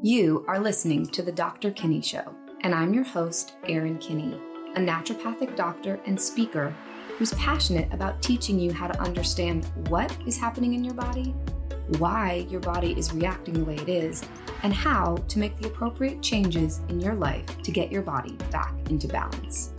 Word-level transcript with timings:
You 0.00 0.44
are 0.46 0.60
listening 0.60 1.06
to 1.06 1.24
The 1.24 1.32
Dr. 1.32 1.72
Kinney 1.72 2.00
Show, 2.00 2.32
and 2.60 2.72
I'm 2.72 2.94
your 2.94 3.02
host, 3.02 3.54
Erin 3.64 3.98
Kinney, 3.98 4.40
a 4.76 4.78
naturopathic 4.78 5.56
doctor 5.56 5.98
and 6.06 6.20
speaker 6.20 6.72
who's 7.16 7.34
passionate 7.34 7.92
about 7.92 8.22
teaching 8.22 8.60
you 8.60 8.72
how 8.72 8.86
to 8.86 9.00
understand 9.00 9.64
what 9.88 10.16
is 10.24 10.38
happening 10.38 10.74
in 10.74 10.84
your 10.84 10.94
body, 10.94 11.34
why 11.98 12.46
your 12.48 12.60
body 12.60 12.96
is 12.96 13.12
reacting 13.12 13.54
the 13.54 13.64
way 13.64 13.74
it 13.74 13.88
is, 13.88 14.22
and 14.62 14.72
how 14.72 15.16
to 15.26 15.40
make 15.40 15.56
the 15.56 15.66
appropriate 15.66 16.22
changes 16.22 16.80
in 16.90 17.00
your 17.00 17.16
life 17.16 17.60
to 17.62 17.72
get 17.72 17.90
your 17.90 18.02
body 18.02 18.36
back 18.52 18.72
into 18.90 19.08
balance. 19.08 19.72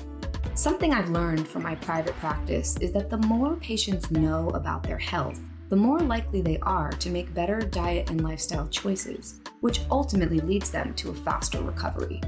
Something 0.53 0.93
I've 0.93 1.11
learned 1.11 1.47
from 1.47 1.63
my 1.63 1.75
private 1.75 2.17
practice 2.17 2.75
is 2.81 2.91
that 2.91 3.09
the 3.09 3.19
more 3.19 3.55
patients 3.55 4.11
know 4.11 4.49
about 4.49 4.83
their 4.83 4.97
health, 4.97 5.39
the 5.69 5.77
more 5.77 5.99
likely 5.99 6.41
they 6.41 6.59
are 6.59 6.91
to 6.91 7.09
make 7.09 7.33
better 7.33 7.59
diet 7.59 8.09
and 8.09 8.21
lifestyle 8.21 8.67
choices, 8.67 9.39
which 9.61 9.81
ultimately 9.91 10.39
leads 10.39 10.71
them 10.71 10.93
to 10.95 11.09
a 11.09 11.15
faster 11.15 11.61
recovery. 11.61 12.21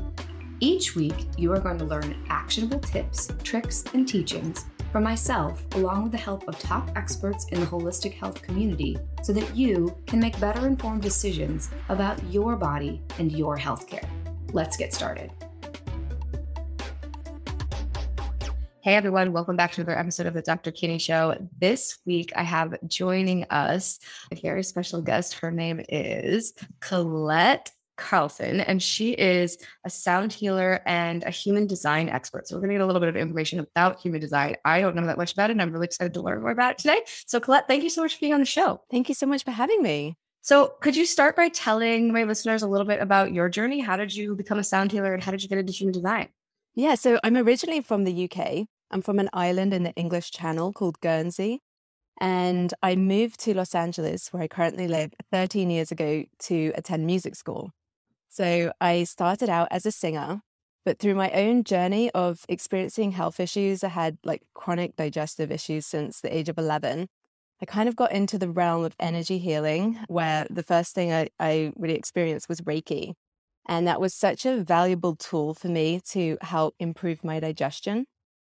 Each 0.59 0.95
week, 0.95 1.25
you 1.37 1.51
are 1.53 1.59
going 1.59 1.79
to 1.79 1.85
learn 1.85 2.15
actionable 2.29 2.79
tips, 2.79 3.29
tricks, 3.43 3.83
and 3.93 4.07
teachings 4.07 4.65
from 4.91 5.03
myself, 5.03 5.63
along 5.75 6.03
with 6.03 6.11
the 6.11 6.17
help 6.17 6.47
of 6.47 6.59
top 6.59 6.91
experts 6.95 7.45
in 7.47 7.59
the 7.59 7.65
holistic 7.65 8.13
health 8.13 8.41
community, 8.41 8.97
so 9.23 9.33
that 9.33 9.55
you 9.55 9.95
can 10.05 10.19
make 10.19 10.39
better 10.39 10.67
informed 10.67 11.01
decisions 11.01 11.69
about 11.89 12.21
your 12.25 12.55
body 12.55 13.01
and 13.17 13.31
your 13.31 13.57
healthcare. 13.57 14.07
Let's 14.53 14.77
get 14.77 14.93
started. 14.93 15.31
Hey 18.83 18.95
everyone, 18.95 19.31
welcome 19.31 19.55
back 19.55 19.73
to 19.73 19.81
another 19.81 19.99
episode 19.99 20.25
of 20.25 20.33
the 20.33 20.41
Dr. 20.41 20.71
Kinney 20.71 20.97
Show. 20.97 21.35
This 21.59 21.99
week 22.03 22.33
I 22.35 22.41
have 22.41 22.79
joining 22.87 23.43
us 23.51 23.99
a 24.31 24.35
very 24.35 24.63
special 24.63 25.03
guest. 25.03 25.35
Her 25.35 25.51
name 25.51 25.85
is 25.87 26.55
Colette 26.79 27.69
Carlson, 27.97 28.59
and 28.59 28.81
she 28.81 29.11
is 29.11 29.59
a 29.85 29.89
sound 29.91 30.33
healer 30.33 30.81
and 30.87 31.21
a 31.25 31.29
human 31.29 31.67
design 31.67 32.09
expert. 32.09 32.47
So 32.47 32.55
we're 32.55 32.61
going 32.61 32.69
to 32.69 32.73
get 32.77 32.81
a 32.81 32.87
little 32.87 32.99
bit 32.99 33.09
of 33.09 33.15
information 33.15 33.59
about 33.59 33.99
human 33.99 34.19
design. 34.19 34.55
I 34.65 34.81
don't 34.81 34.95
know 34.95 35.05
that 35.05 35.17
much 35.19 35.33
about 35.33 35.51
it, 35.51 35.53
and 35.53 35.61
I'm 35.61 35.71
really 35.71 35.85
excited 35.85 36.15
to 36.15 36.21
learn 36.21 36.41
more 36.41 36.49
about 36.49 36.71
it 36.71 36.77
today. 36.79 37.03
So 37.27 37.39
Colette, 37.39 37.67
thank 37.67 37.83
you 37.83 37.89
so 37.91 38.01
much 38.01 38.15
for 38.15 38.21
being 38.21 38.33
on 38.33 38.39
the 38.39 38.47
show. 38.47 38.81
Thank 38.89 39.09
you 39.09 39.13
so 39.13 39.27
much 39.27 39.43
for 39.43 39.51
having 39.51 39.83
me. 39.83 40.17
So, 40.41 40.73
could 40.81 40.95
you 40.95 41.05
start 41.05 41.35
by 41.35 41.49
telling 41.49 42.11
my 42.11 42.23
listeners 42.23 42.63
a 42.63 42.67
little 42.67 42.87
bit 42.87 42.99
about 42.99 43.31
your 43.31 43.47
journey? 43.47 43.79
How 43.79 43.95
did 43.95 44.11
you 44.15 44.35
become 44.35 44.57
a 44.57 44.63
sound 44.63 44.91
healer, 44.91 45.13
and 45.13 45.21
how 45.21 45.29
did 45.29 45.43
you 45.43 45.49
get 45.49 45.59
into 45.59 45.71
human 45.71 45.93
design? 45.93 46.29
Yeah, 46.73 46.95
so 46.95 47.19
I'm 47.23 47.35
originally 47.35 47.81
from 47.81 48.05
the 48.05 48.29
UK. 48.29 48.65
I'm 48.91 49.01
from 49.01 49.19
an 49.19 49.29
island 49.33 49.73
in 49.73 49.83
the 49.83 49.93
English 49.93 50.31
Channel 50.31 50.71
called 50.71 51.01
Guernsey. 51.01 51.59
And 52.19 52.73
I 52.81 52.95
moved 52.95 53.39
to 53.41 53.53
Los 53.53 53.75
Angeles, 53.75 54.31
where 54.31 54.43
I 54.43 54.47
currently 54.47 54.87
live, 54.87 55.11
13 55.31 55.69
years 55.69 55.91
ago 55.91 56.23
to 56.39 56.71
attend 56.75 57.05
music 57.05 57.35
school. 57.35 57.71
So 58.29 58.71
I 58.79 59.03
started 59.03 59.49
out 59.49 59.67
as 59.71 59.85
a 59.85 59.91
singer, 59.91 60.41
but 60.85 60.97
through 60.99 61.15
my 61.15 61.29
own 61.31 61.65
journey 61.65 62.09
of 62.11 62.45
experiencing 62.47 63.11
health 63.11 63.39
issues, 63.39 63.83
I 63.83 63.89
had 63.89 64.17
like 64.23 64.43
chronic 64.53 64.95
digestive 64.95 65.51
issues 65.51 65.85
since 65.85 66.21
the 66.21 66.33
age 66.33 66.47
of 66.47 66.57
11. 66.57 67.07
I 67.61 67.65
kind 67.65 67.89
of 67.89 67.95
got 67.97 68.13
into 68.13 68.37
the 68.37 68.49
realm 68.49 68.85
of 68.85 68.95
energy 68.99 69.39
healing, 69.39 69.99
where 70.07 70.47
the 70.49 70.63
first 70.63 70.95
thing 70.95 71.11
I, 71.11 71.29
I 71.39 71.73
really 71.75 71.95
experienced 71.95 72.47
was 72.47 72.61
Reiki. 72.61 73.13
And 73.67 73.87
that 73.87 74.01
was 74.01 74.13
such 74.13 74.45
a 74.45 74.63
valuable 74.63 75.15
tool 75.15 75.53
for 75.53 75.67
me 75.67 76.01
to 76.09 76.37
help 76.41 76.75
improve 76.79 77.23
my 77.23 77.39
digestion. 77.39 78.05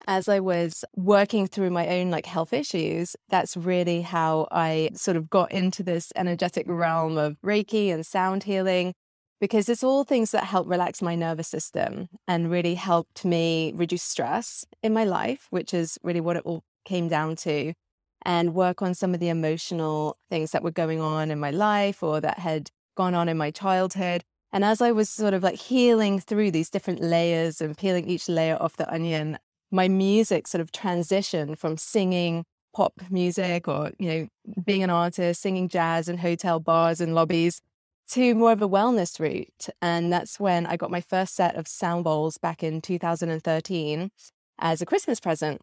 As 0.07 0.29
I 0.29 0.41
was 0.41 0.85
working 0.95 1.47
through 1.47 1.71
my 1.71 1.89
own 1.89 2.11
like 2.11 2.27
health 2.27 2.53
issues, 2.53 3.17
that's 3.29 3.57
really 3.57 4.03
how 4.03 4.47
I 4.51 4.91
sort 4.95 5.17
of 5.17 5.31
got 5.31 5.51
into 5.53 5.83
this 5.83 6.13
energetic 6.15 6.67
realm 6.69 7.17
of 7.17 7.37
Reiki 7.41 7.93
and 7.93 8.05
sound 8.05 8.45
healing 8.45 8.93
because 9.41 9.69
it's 9.69 9.85
all 9.85 10.05
things 10.05 10.31
that 10.31 10.45
help 10.45 10.69
relax 10.69 11.03
my 11.03 11.15
nervous 11.15 11.49
system 11.49 12.09
and 12.27 12.51
really 12.51 12.75
helped 12.75 13.25
me 13.25 13.73
reduce 13.75 14.03
stress 14.03 14.65
in 14.83 14.93
my 14.93 15.05
life, 15.05 15.47
which 15.51 15.75
is 15.75 15.99
really 16.03 16.21
what 16.21 16.37
it 16.37 16.43
all 16.45 16.63
came 16.85 17.09
down 17.09 17.37
to, 17.37 17.75
and 18.23 18.55
work 18.55 18.81
on 18.83 18.95
some 18.95 19.13
of 19.13 19.21
the 19.21 19.29
emotional 19.29 20.17
things 20.31 20.53
that 20.53 20.63
were 20.63 20.71
going 20.71 21.01
on 21.01 21.31
in 21.31 21.39
my 21.39 21.51
life 21.51 22.03
or 22.03 22.21
that 22.21 22.39
had 22.39 22.71
gone 22.97 23.15
on 23.15 23.29
in 23.29 23.37
my 23.37 23.51
childhood. 23.51 24.25
And 24.53 24.65
as 24.65 24.81
I 24.81 24.93
was 24.93 25.11
sort 25.11 25.35
of 25.35 25.43
like 25.43 25.57
healing 25.57 26.21
through 26.21 26.51
these 26.51 26.71
different 26.71 27.01
layers 27.01 27.61
and 27.61 27.77
peeling 27.77 28.09
each 28.09 28.29
layer 28.29 28.57
off 28.61 28.77
the 28.77 28.93
onion, 28.93 29.39
my 29.71 29.89
music 29.89 30.47
sort 30.47 30.61
of 30.61 30.73
transitioned 30.73 31.59
from 31.59 31.77
singing 31.77 32.45
pop 32.75 32.95
music 33.11 33.69
or, 33.69 33.91
you 33.99 34.09
know, 34.09 34.29
being 34.65 34.83
an 34.83 34.91
artist, 34.91 35.41
singing 35.41 35.69
jazz 35.69 36.09
in 36.09 36.19
hotel 36.19 36.61
bars 36.61 37.01
and 37.01 37.15
lobbies 37.15 37.61
to 38.11 38.35
more 38.35 38.53
of 38.53 38.63
a 38.63 38.69
wellness 38.69 39.19
route. 39.19 39.69
And 39.83 40.13
that's 40.13 40.39
when 40.39 40.67
I 40.67 40.77
got 40.77 40.91
my 40.91 41.01
first 41.01 41.35
set 41.35 41.57
of 41.57 41.67
sound 41.67 42.05
bowls 42.05 42.39
back 42.39 42.63
in 42.63 42.81
2013 42.81 44.11
as 44.59 44.81
a 44.81 44.87
Christmas 44.87 45.21
present. 45.21 45.61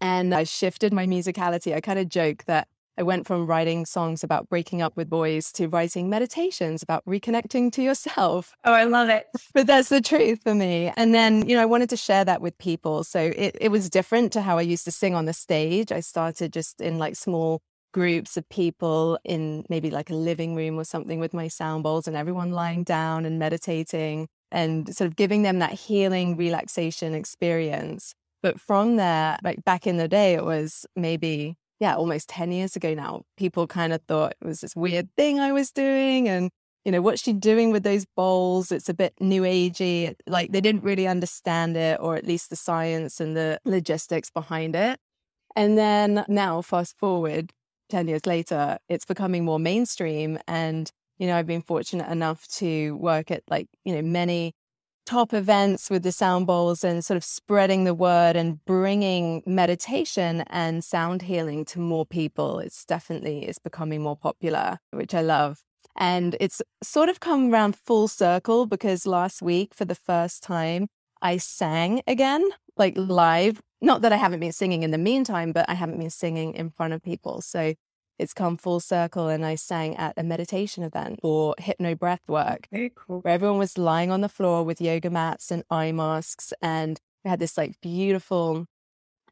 And 0.00 0.34
I 0.34 0.44
shifted 0.44 0.92
my 0.92 1.06
musicality. 1.06 1.74
I 1.74 1.80
kind 1.80 1.98
of 1.98 2.08
joke 2.08 2.44
that 2.44 2.68
I 2.98 3.02
went 3.02 3.28
from 3.28 3.46
writing 3.46 3.86
songs 3.86 4.24
about 4.24 4.48
breaking 4.48 4.82
up 4.82 4.96
with 4.96 5.08
boys 5.08 5.52
to 5.52 5.68
writing 5.68 6.10
meditations 6.10 6.82
about 6.82 7.04
reconnecting 7.06 7.70
to 7.72 7.82
yourself. 7.82 8.54
Oh, 8.64 8.72
I 8.72 8.84
love 8.84 9.08
it. 9.08 9.26
But 9.54 9.68
that's 9.68 9.88
the 9.88 10.00
truth 10.00 10.42
for 10.42 10.54
me. 10.54 10.92
And 10.96 11.14
then, 11.14 11.48
you 11.48 11.54
know, 11.54 11.62
I 11.62 11.66
wanted 11.66 11.90
to 11.90 11.96
share 11.96 12.24
that 12.24 12.40
with 12.40 12.58
people. 12.58 13.04
So 13.04 13.20
it, 13.20 13.56
it 13.60 13.70
was 13.70 13.88
different 13.88 14.32
to 14.32 14.42
how 14.42 14.58
I 14.58 14.62
used 14.62 14.84
to 14.84 14.90
sing 14.90 15.14
on 15.14 15.26
the 15.26 15.32
stage. 15.32 15.92
I 15.92 16.00
started 16.00 16.52
just 16.52 16.80
in 16.80 16.98
like 16.98 17.14
small 17.14 17.60
groups 17.92 18.36
of 18.36 18.48
people 18.48 19.18
in 19.24 19.64
maybe 19.68 19.90
like 19.90 20.10
a 20.10 20.14
living 20.14 20.56
room 20.56 20.78
or 20.78 20.84
something 20.84 21.20
with 21.20 21.32
my 21.32 21.48
sound 21.48 21.84
bowls 21.84 22.08
and 22.08 22.16
everyone 22.16 22.50
lying 22.50 22.82
down 22.82 23.24
and 23.24 23.38
meditating 23.38 24.28
and 24.50 24.94
sort 24.94 25.08
of 25.08 25.16
giving 25.16 25.42
them 25.42 25.60
that 25.60 25.72
healing 25.72 26.36
relaxation 26.36 27.14
experience. 27.14 28.12
But 28.42 28.60
from 28.60 28.96
there, 28.96 29.38
like 29.44 29.64
back 29.64 29.86
in 29.86 29.98
the 29.98 30.08
day, 30.08 30.34
it 30.34 30.44
was 30.44 30.84
maybe 30.96 31.56
yeah, 31.80 31.94
almost 31.94 32.28
10 32.28 32.52
years 32.52 32.76
ago 32.76 32.94
now, 32.94 33.22
people 33.36 33.66
kind 33.66 33.92
of 33.92 34.02
thought 34.08 34.34
it 34.40 34.46
was 34.46 34.60
this 34.60 34.74
weird 34.74 35.08
thing 35.16 35.38
I 35.38 35.52
was 35.52 35.70
doing. 35.70 36.28
And, 36.28 36.50
you 36.84 36.92
know, 36.92 37.00
what's 37.00 37.22
she 37.22 37.32
doing 37.32 37.70
with 37.70 37.84
those 37.84 38.04
bowls? 38.16 38.72
It's 38.72 38.88
a 38.88 38.94
bit 38.94 39.14
new 39.20 39.42
agey. 39.42 40.14
Like 40.26 40.50
they 40.52 40.60
didn't 40.60 40.82
really 40.82 41.06
understand 41.06 41.76
it, 41.76 41.98
or 42.00 42.16
at 42.16 42.26
least 42.26 42.50
the 42.50 42.56
science 42.56 43.20
and 43.20 43.36
the 43.36 43.60
logistics 43.64 44.30
behind 44.30 44.74
it. 44.74 44.98
And 45.56 45.78
then 45.78 46.24
now, 46.28 46.62
fast 46.62 46.96
forward 46.98 47.52
10 47.90 48.08
years 48.08 48.26
later, 48.26 48.78
it's 48.88 49.04
becoming 49.04 49.44
more 49.44 49.58
mainstream. 49.58 50.38
And, 50.48 50.90
you 51.18 51.26
know, 51.26 51.36
I've 51.36 51.46
been 51.46 51.62
fortunate 51.62 52.10
enough 52.10 52.46
to 52.56 52.96
work 52.96 53.30
at 53.30 53.42
like, 53.48 53.68
you 53.84 53.94
know, 53.94 54.02
many 54.02 54.52
top 55.08 55.32
events 55.32 55.88
with 55.88 56.02
the 56.02 56.12
sound 56.12 56.46
bowls 56.46 56.84
and 56.84 57.02
sort 57.02 57.16
of 57.16 57.24
spreading 57.24 57.84
the 57.84 57.94
word 57.94 58.36
and 58.36 58.62
bringing 58.66 59.42
meditation 59.46 60.42
and 60.48 60.84
sound 60.84 61.22
healing 61.22 61.64
to 61.64 61.78
more 61.78 62.04
people. 62.04 62.58
It's 62.58 62.84
definitely 62.84 63.48
is 63.48 63.58
becoming 63.58 64.02
more 64.02 64.18
popular, 64.18 64.80
which 64.90 65.14
I 65.14 65.22
love. 65.22 65.62
And 65.96 66.36
it's 66.40 66.60
sort 66.82 67.08
of 67.08 67.20
come 67.20 67.50
around 67.50 67.74
full 67.74 68.06
circle 68.06 68.66
because 68.66 69.06
last 69.06 69.40
week, 69.40 69.72
for 69.72 69.86
the 69.86 69.94
first 69.94 70.42
time, 70.42 70.88
I 71.22 71.38
sang 71.38 72.02
again, 72.06 72.46
like 72.76 72.92
live. 72.98 73.62
Not 73.80 74.02
that 74.02 74.12
I 74.12 74.16
haven't 74.16 74.40
been 74.40 74.52
singing 74.52 74.82
in 74.82 74.90
the 74.90 74.98
meantime, 74.98 75.52
but 75.52 75.64
I 75.70 75.74
haven't 75.74 75.98
been 75.98 76.10
singing 76.10 76.52
in 76.52 76.68
front 76.68 76.92
of 76.92 77.02
people. 77.02 77.40
So 77.40 77.72
it's 78.18 78.34
come 78.34 78.56
full 78.56 78.80
circle 78.80 79.28
and 79.28 79.44
I 79.44 79.54
sang 79.54 79.96
at 79.96 80.14
a 80.16 80.22
meditation 80.22 80.82
event 80.82 81.20
for 81.22 81.54
hypno 81.58 81.94
breath 81.94 82.22
work. 82.28 82.68
Very 82.72 82.92
cool. 82.94 83.20
Where 83.20 83.34
everyone 83.34 83.58
was 83.58 83.78
lying 83.78 84.10
on 84.10 84.20
the 84.20 84.28
floor 84.28 84.64
with 84.64 84.80
yoga 84.80 85.10
mats 85.10 85.50
and 85.50 85.62
eye 85.70 85.92
masks. 85.92 86.52
And 86.60 87.00
we 87.24 87.30
had 87.30 87.38
this 87.38 87.56
like 87.56 87.80
beautiful 87.80 88.66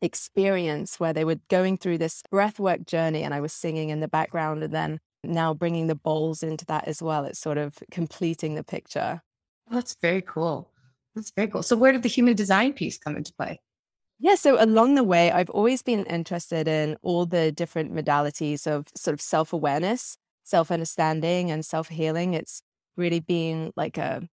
experience 0.03 1.01
where 1.01 1.13
they 1.13 1.25
were 1.25 1.41
going 1.49 1.79
through 1.79 1.99
this 1.99 2.23
breath 2.31 2.59
work 2.59 2.87
journey 2.87 3.23
and 3.23 3.35
I 3.35 3.41
was 3.41 3.53
singing 3.53 3.89
in 3.89 4.01
the 4.01 4.09
background 4.09 4.63
and 4.63 4.73
then 4.73 5.01
now 5.25 5.55
bringing 5.55 5.87
the 5.87 5.95
bowls 5.95 6.43
into 6.43 6.65
that 6.67 6.87
as 6.87 7.03
well. 7.03 7.25
It's 7.25 7.41
sort 7.41 7.59
of 7.59 7.79
completing 7.91 8.55
the 8.55 8.65
picture. 8.65 9.23
That's 9.71 9.97
very 10.01 10.23
cool. 10.23 10.71
That's 11.15 11.33
very 11.35 11.49
cool. 11.49 11.63
So 11.63 11.77
where 11.77 11.93
did 11.93 12.03
the 12.03 12.09
human 12.09 12.37
design 12.37 12.73
piece 12.73 12.99
come 12.99 13.17
into 13.17 13.33
play? 13.33 13.61
Yeah, 14.19 14.35
so 14.35 14.63
along 14.63 14.95
the 14.95 15.05
way, 15.05 15.31
I've 15.31 15.51
always 15.51 15.83
been 15.83 16.05
interested 16.07 16.67
in 16.69 16.97
all 17.03 17.27
the 17.27 17.53
different 17.53 17.95
modalities 17.95 18.67
of 18.67 18.87
sort 18.97 19.13
of 19.13 19.21
self 19.21 19.53
awareness, 19.53 20.17
self 20.43 20.71
understanding, 20.71 21.51
and 21.51 21.65
self 21.65 21.89
healing. 21.89 22.33
It's 22.35 22.63
really 22.97 23.21
been 23.21 23.73
like 23.77 23.99
a 23.99 24.27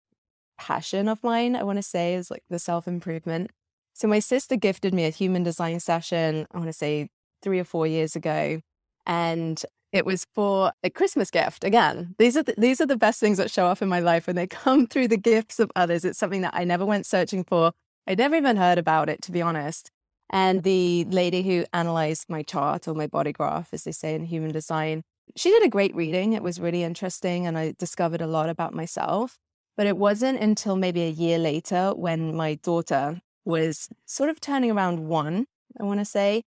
passion 0.58 1.08
of 1.10 1.24
mine, 1.24 1.56
I 1.56 1.64
want 1.64 1.78
to 1.78 1.84
say, 1.84 2.16
is 2.16 2.32
like 2.32 2.44
the 2.50 2.60
self 2.60 2.88
improvement. 2.88 3.52
So 3.94 4.08
my 4.08 4.20
sister 4.20 4.56
gifted 4.56 4.94
me 4.94 5.06
a 5.06 5.10
human 5.12 5.44
design 5.44 5.80
session, 5.80 6.48
I 6.52 6.58
want 6.58 6.70
to 6.70 6.74
say 6.74 7.10
three 7.42 7.60
or 7.60 7.66
four 7.66 7.88
years 7.88 8.16
ago. 8.16 8.62
And 9.06 9.64
it 9.92 10.06
was 10.06 10.26
for 10.34 10.72
a 10.84 10.90
Christmas 10.90 11.30
gift. 11.30 11.64
Again, 11.64 12.16
these 12.18 12.38
are 12.38 12.44
the, 12.44 12.56
these 12.58 12.82
are 12.82 12.86
the 12.88 12.98
best 12.98 13.20
things 13.20 13.38
that 13.38 13.52
show 13.52 13.68
up 13.68 13.82
in 13.82 13.90
my 13.90 14.00
life 14.00 14.28
when 14.28 14.36
they 14.38 14.48
come 14.66 14.88
through 14.88 15.10
the 15.10 15.18
gifts 15.18 15.60
of 15.60 15.72
others. 15.76 16.06
It's 16.06 16.20
something 16.20 16.42
that 16.42 16.56
I 16.56 16.64
never 16.64 16.86
went 16.86 17.06
searching 17.06 17.44
for. 17.44 17.74
I'd 18.06 18.18
never 18.18 18.36
even 18.36 18.58
heard 18.58 18.78
about 18.78 19.10
it, 19.10 19.22
to 19.24 19.32
be 19.32 19.42
honest. 19.42 19.92
And 20.30 20.64
the 20.64 21.06
lady 21.06 21.44
who 21.44 21.66
analyzed 21.74 22.26
my 22.30 22.44
chart 22.44 22.88
or 22.88 22.96
my 22.96 23.08
body 23.08 23.32
graph, 23.32 23.74
as 23.74 23.84
they 23.84 23.92
say 23.92 24.16
in 24.16 24.26
human 24.26 24.52
design, 24.52 25.04
she 25.36 25.50
did 25.50 25.64
a 25.64 25.70
great 25.70 25.96
reading. 25.96 26.34
It 26.34 26.44
was 26.44 26.60
really 26.60 26.84
interesting 26.84 27.46
and 27.46 27.58
I 27.58 27.74
discovered 27.78 28.22
a 28.22 28.28
lot 28.28 28.50
about 28.50 28.74
myself. 28.74 29.38
But 29.76 29.88
it 29.88 29.98
wasn't 29.98 30.40
until 30.40 30.76
maybe 30.76 31.02
a 31.04 31.10
year 31.10 31.40
later 31.40 31.94
when 31.96 32.36
my 32.36 32.56
daughter 32.56 33.22
was 33.46 33.90
sort 34.06 34.30
of 34.30 34.40
turning 34.40 34.72
around 34.72 35.08
one, 35.08 35.46
I 35.80 35.84
want 35.84 36.00
to 36.00 36.06
say, 36.06 36.44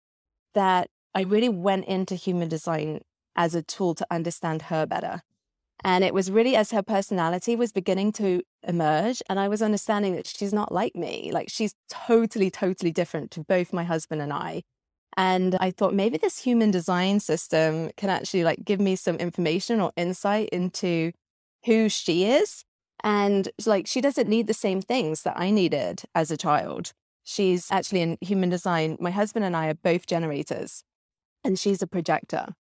that 0.54 0.90
I 1.13 1.22
really 1.22 1.50
went 1.50 1.86
into 1.86 2.16
human 2.16 2.48
design 2.50 3.01
as 3.36 3.56
a 3.56 3.62
tool 3.62 3.96
to 3.96 4.08
understand 4.12 4.63
her 4.63 4.86
better. 4.86 5.22
And 5.86 6.04
it 6.04 6.16
was 6.16 6.32
really 6.32 6.56
as 6.56 6.72
her 6.72 6.82
personality 6.82 7.56
was 7.56 7.72
beginning 7.72 8.12
to 8.14 8.42
emerge, 8.64 9.22
and 9.30 9.40
I 9.40 9.48
was 9.48 9.62
understanding 9.62 10.16
that 10.16 10.26
she's 10.26 10.52
not 10.52 10.72
like 10.72 10.96
me. 10.96 11.30
Like 11.32 11.48
she's 11.48 11.76
totally, 11.92 12.50
totally 12.50 12.92
different 12.92 13.30
to 13.32 13.42
both 13.44 13.72
my 13.72 13.84
husband 13.84 14.20
and 14.20 14.34
I. 14.34 14.64
And 15.16 15.56
I 15.60 15.70
thought 15.70 15.94
maybe 15.94 16.18
this 16.18 16.40
human 16.40 16.72
design 16.72 17.20
system 17.20 17.92
can 17.98 18.10
actually 18.10 18.44
like 18.44 18.66
give 18.66 18.80
me 18.80 18.96
some 18.96 19.18
information 19.18 19.80
or 19.80 19.92
insight 19.96 20.50
into 20.50 21.12
who 21.68 21.88
she 21.88 22.26
is. 22.26 22.64
And 23.04 23.50
like 23.68 23.86
she 23.86 24.02
doesn't 24.02 24.28
need 24.28 24.48
the 24.48 24.56
same 24.56 24.82
things 24.82 25.22
that 25.22 25.38
I 25.40 25.52
needed 25.52 26.02
as 26.16 26.32
a 26.32 26.38
child. 26.38 26.94
She's 27.24 27.72
actually 27.72 28.02
in 28.02 28.18
human 28.22 28.50
design. 28.50 28.98
My 29.00 29.12
husband 29.12 29.46
and 29.46 29.56
I 29.56 29.68
are 29.68 29.76
both 29.76 30.08
generators, 30.08 30.84
and 31.44 31.60
she's 31.60 31.84
a 31.84 31.88
projector. 31.88 32.56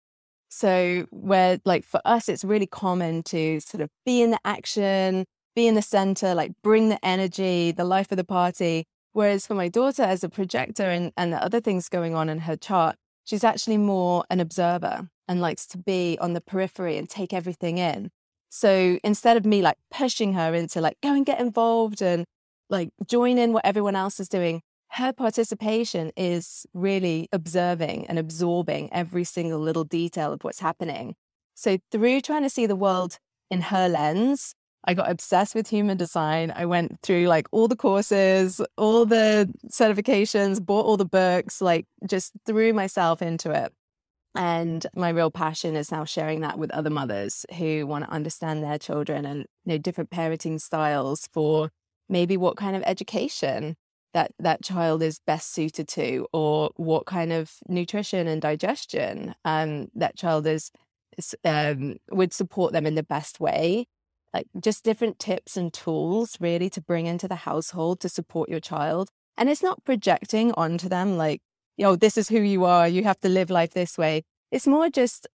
So, 0.56 1.06
where 1.11 1.59
like 1.65 1.85
for 1.85 2.01
us, 2.05 2.29
it's 2.29 2.45
really 2.45 2.69
common 2.69 3.25
to 3.25 3.59
sort 3.59 3.81
of 3.81 3.91
be 4.06 4.23
in 4.23 4.31
the 4.31 4.39
action, 4.45 5.25
be 5.56 5.67
in 5.67 5.75
the 5.75 5.83
center, 5.83 6.33
like 6.33 6.53
bring 6.62 6.91
the 6.91 7.05
energy, 7.05 7.73
the 7.73 7.83
life 7.83 8.12
of 8.12 8.19
the 8.19 8.25
party. 8.25 8.85
Whereas 9.15 9.49
for 9.49 9.55
my 9.55 9.67
daughter, 9.67 10.05
as 10.05 10.23
a 10.23 10.29
projector 10.29 10.85
and, 10.85 11.12
and 11.17 11.33
the 11.33 11.43
other 11.43 11.59
things 11.59 11.89
going 11.89 12.15
on 12.15 12.29
in 12.29 12.39
her 12.39 12.55
chart, 12.56 12.95
she's 13.25 13.43
actually 13.43 13.79
more 13.79 14.25
an 14.31 14.39
observer 14.39 15.09
and 15.27 15.41
likes 15.41 15.67
to 15.67 15.79
be 15.79 16.17
on 16.21 16.35
the 16.35 16.41
periphery 16.41 16.99
and 16.99 17.11
take 17.11 17.33
everything 17.33 17.79
in. 17.79 18.11
So 18.49 19.00
instead 19.03 19.37
of 19.37 19.45
me 19.45 19.61
like 19.61 19.79
pushing 19.91 20.35
her 20.35 20.55
into 20.55 20.81
like, 20.81 20.99
go 21.03 21.15
and 21.15 21.27
get 21.27 21.41
involved 21.41 22.00
and 22.00 22.27
like 22.71 22.91
join 23.05 23.39
in 23.39 23.53
what 23.53 23.67
everyone 23.67 23.97
else 23.97 24.21
is 24.21 24.29
doing, 24.29 24.62
her 24.94 25.12
participation 25.12 26.12
is 26.17 26.67
really 26.73 27.29
observing 27.32 28.06
and 28.06 28.17
absorbing 28.17 28.88
every 28.93 29.25
single 29.25 29.58
little 29.58 29.82
detail 29.82 30.32
of 30.32 30.44
what's 30.44 30.61
happening. 30.61 31.17
So 31.55 31.79
through 31.91 32.20
trying 32.20 32.43
to 32.43 32.50
see 32.50 32.67
the 32.67 32.76
world 32.76 33.19
in 33.50 33.61
her 33.62 33.88
lens, 33.88 34.55
I 34.85 34.94
got 34.94 35.11
obsessed 35.11 35.55
with 35.55 35.69
human 35.69 35.96
design. 35.96 36.52
I 36.55 36.67
went 36.67 37.00
through 37.02 37.26
like 37.26 37.49
all 37.50 37.67
the 37.67 37.75
courses, 37.75 38.61
all 38.76 39.05
the 39.05 39.52
certifications, 39.69 40.64
bought 40.64 40.87
all 40.87 40.97
the 40.97 41.05
books, 41.05 41.61
like 41.61 41.87
just 42.06 42.32
threw 42.47 42.73
myself 42.73 43.20
into 43.20 43.50
it. 43.50 43.73
And 44.37 44.87
my 44.94 45.08
real 45.08 45.31
passion 45.31 45.75
is 45.75 45.90
now 45.90 46.05
sharing 46.05 46.40
that 46.43 46.58
with 46.58 46.70
other 46.70 46.90
mothers 46.90 47.44
who 47.56 47.85
want 47.87 48.05
to 48.05 48.11
understand 48.11 48.62
their 48.62 48.79
children 48.79 49.25
and 49.25 49.47
you 49.64 49.73
know 49.73 49.79
different 49.79 50.11
parenting 50.11 50.61
styles 50.61 51.29
for 51.32 51.70
maybe 52.08 52.37
what 52.37 52.56
kind 52.56 52.76
of 52.76 52.82
education 52.87 53.76
that 54.14 54.32
that 54.38 54.62
child 54.62 55.02
is 55.02 55.20
best 55.26 55.52
suited 55.52 55.87
to 55.88 56.26
or 56.32 56.70
what 56.76 57.05
kind 57.05 57.32
of 57.32 57.52
nutrition 57.69 58.26
and 58.26 58.40
digestion 58.40 59.34
um, 59.44 59.88
that 59.94 60.16
child 60.16 60.46
is, 60.46 60.70
um, 61.44 61.96
would 62.11 62.32
support 62.32 62.72
them 62.72 62.87
in 62.87 62.94
the 62.94 63.02
best 63.02 63.38
way 63.38 63.87
like 64.34 64.49
just 64.61 64.82
different 64.84 65.19
tips 65.20 65.56
and 65.56 65.72
tools 65.72 66.37
really 66.40 66.69
to 66.69 66.81
bring 66.81 67.06
into 67.06 67.28
the 67.28 67.37
household 67.37 68.00
to 68.00 68.08
support 68.08 68.49
your 68.50 68.61
child. 68.61 69.08
And 69.38 69.49
it's 69.49 69.62
not 69.62 69.84
projecting 69.84 70.52
onto 70.52 70.88
them 70.88 71.16
like, 71.16 71.40
you 71.76 71.84
know, 71.84 71.96
this 71.96 72.19
is 72.19 72.28
who 72.28 72.40
you 72.40 72.64
are, 72.64 72.88
you 72.88 73.05
have 73.05 73.20
to 73.20 73.28
live 73.28 73.49
life 73.49 73.72
this 73.72 73.96
way. 73.96 74.25
It's 74.50 74.66
more 74.66 74.90
just 74.90 75.28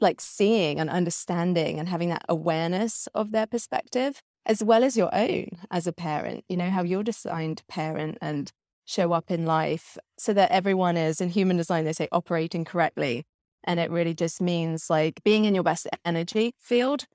like 0.00 0.20
seeing 0.20 0.80
and 0.80 0.90
understanding 0.90 1.78
and 1.78 1.88
having 1.88 2.08
that 2.08 2.24
awareness 2.28 3.08
of 3.14 3.30
their 3.30 3.46
perspective 3.46 4.22
as 4.46 4.62
well 4.62 4.84
as 4.84 4.96
your 4.96 5.12
own 5.14 5.48
as 5.70 5.86
a 5.86 5.92
parent, 5.92 6.44
you 6.48 6.56
know, 6.56 6.70
how 6.70 6.82
you're 6.82 7.02
designed 7.02 7.58
to 7.58 7.64
parent 7.66 8.16
and 8.22 8.52
show 8.84 9.12
up 9.12 9.30
in 9.30 9.44
life 9.44 9.98
so 10.18 10.32
that 10.32 10.50
everyone 10.52 10.96
is 10.96 11.20
in 11.20 11.28
human 11.28 11.56
design, 11.56 11.84
they 11.84 11.92
say 11.92 12.08
operating 12.12 12.64
correctly. 12.64 13.24
And 13.64 13.80
it 13.80 13.90
really 13.90 14.14
just 14.14 14.40
means 14.40 14.88
like 14.88 15.22
being 15.24 15.44
in 15.44 15.54
your 15.54 15.64
best 15.64 15.88
energy 16.04 16.54
field 16.60 17.06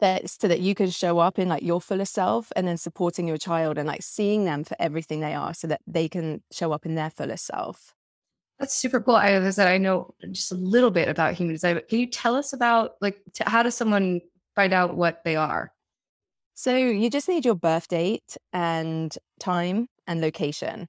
that 0.00 0.28
so 0.28 0.48
that 0.48 0.58
you 0.58 0.74
can 0.74 0.90
show 0.90 1.20
up 1.20 1.38
in 1.38 1.48
like 1.48 1.62
your 1.62 1.80
fullest 1.80 2.12
self 2.12 2.50
and 2.56 2.66
then 2.66 2.76
supporting 2.76 3.28
your 3.28 3.38
child 3.38 3.78
and 3.78 3.86
like 3.86 4.02
seeing 4.02 4.44
them 4.44 4.64
for 4.64 4.76
everything 4.80 5.20
they 5.20 5.32
are 5.32 5.54
so 5.54 5.68
that 5.68 5.80
they 5.86 6.08
can 6.08 6.42
show 6.50 6.72
up 6.72 6.84
in 6.84 6.96
their 6.96 7.10
fullest 7.10 7.46
self. 7.46 7.94
That's 8.58 8.74
super 8.74 9.00
cool. 9.00 9.14
I, 9.14 9.30
as 9.30 9.44
I 9.44 9.50
said, 9.50 9.68
I 9.68 9.78
know 9.78 10.12
just 10.32 10.50
a 10.50 10.56
little 10.56 10.90
bit 10.90 11.08
about 11.08 11.34
human 11.34 11.54
design, 11.54 11.74
but 11.74 11.88
can 11.88 12.00
you 12.00 12.06
tell 12.08 12.34
us 12.34 12.52
about 12.52 12.94
like 13.00 13.22
how 13.46 13.62
does 13.62 13.76
someone 13.76 14.20
find 14.56 14.72
out 14.72 14.96
what 14.96 15.22
they 15.24 15.36
are? 15.36 15.72
So 16.54 16.76
you 16.76 17.10
just 17.10 17.28
need 17.28 17.44
your 17.44 17.54
birth 17.54 17.88
date 17.88 18.36
and 18.52 19.16
time 19.40 19.88
and 20.06 20.20
location. 20.20 20.88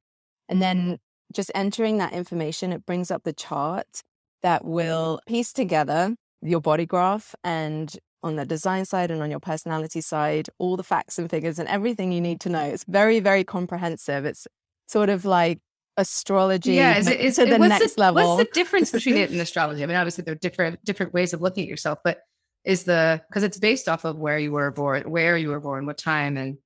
And 0.50 0.62
then 0.62 0.78
mm-hmm. 0.78 0.94
just 1.34 1.52
entering 1.56 1.98
that 1.98 2.14
information, 2.14 2.74
it 2.74 2.86
brings 2.86 3.12
up 3.12 3.24
the 3.24 3.34
chart 3.34 4.02
that 4.42 4.66
will 4.66 5.20
piece 5.26 5.54
together 5.54 6.16
your 6.42 6.60
body 6.60 6.86
graph 6.86 7.34
and 7.44 7.96
on 8.22 8.36
the 8.36 8.46
design 8.46 8.86
side 8.86 9.12
and 9.12 9.22
on 9.22 9.30
your 9.30 9.40
personality 9.40 10.02
side, 10.02 10.50
all 10.58 10.78
the 10.78 10.84
facts 10.84 11.18
and 11.18 11.30
figures 11.30 11.60
and 11.60 11.68
everything 11.68 12.12
you 12.12 12.22
need 12.22 12.40
to 12.42 12.50
know. 12.50 12.64
It's 12.64 12.86
very, 12.86 13.20
very 13.20 13.44
comprehensive. 13.44 14.26
It's 14.26 14.48
sort 14.88 15.10
of 15.10 15.26
like 15.26 15.60
astrology 15.98 16.74
yeah, 16.74 16.98
is 16.98 17.08
it, 17.08 17.20
is, 17.20 17.36
to 17.36 17.46
the 17.46 17.58
next 17.60 17.96
the, 17.96 18.02
level. 18.02 18.36
What's 18.36 18.50
the 18.50 18.54
difference 18.54 18.92
between 18.92 19.18
it 19.18 19.30
and 19.30 19.40
astrology? 19.42 19.84
I 19.84 19.86
mean, 19.86 19.98
obviously 19.98 20.24
there 20.24 20.34
are 20.34 20.38
different 20.38 20.84
different 20.84 21.14
ways 21.14 21.34
of 21.34 21.42
looking 21.42 21.64
at 21.64 21.70
yourself, 21.70 22.00
but 22.04 22.20
is 22.66 22.84
the 22.84 23.22
because 23.28 23.44
it's 23.44 23.58
based 23.58 23.88
off 23.88 24.06
of 24.06 24.18
where 24.18 24.40
you 24.40 24.52
were 24.52 24.72
born, 24.72 25.10
where 25.10 25.38
you 25.38 25.50
were 25.50 25.60
born, 25.60 25.86
what 25.86 25.98
time, 25.98 26.38
and 26.38 26.58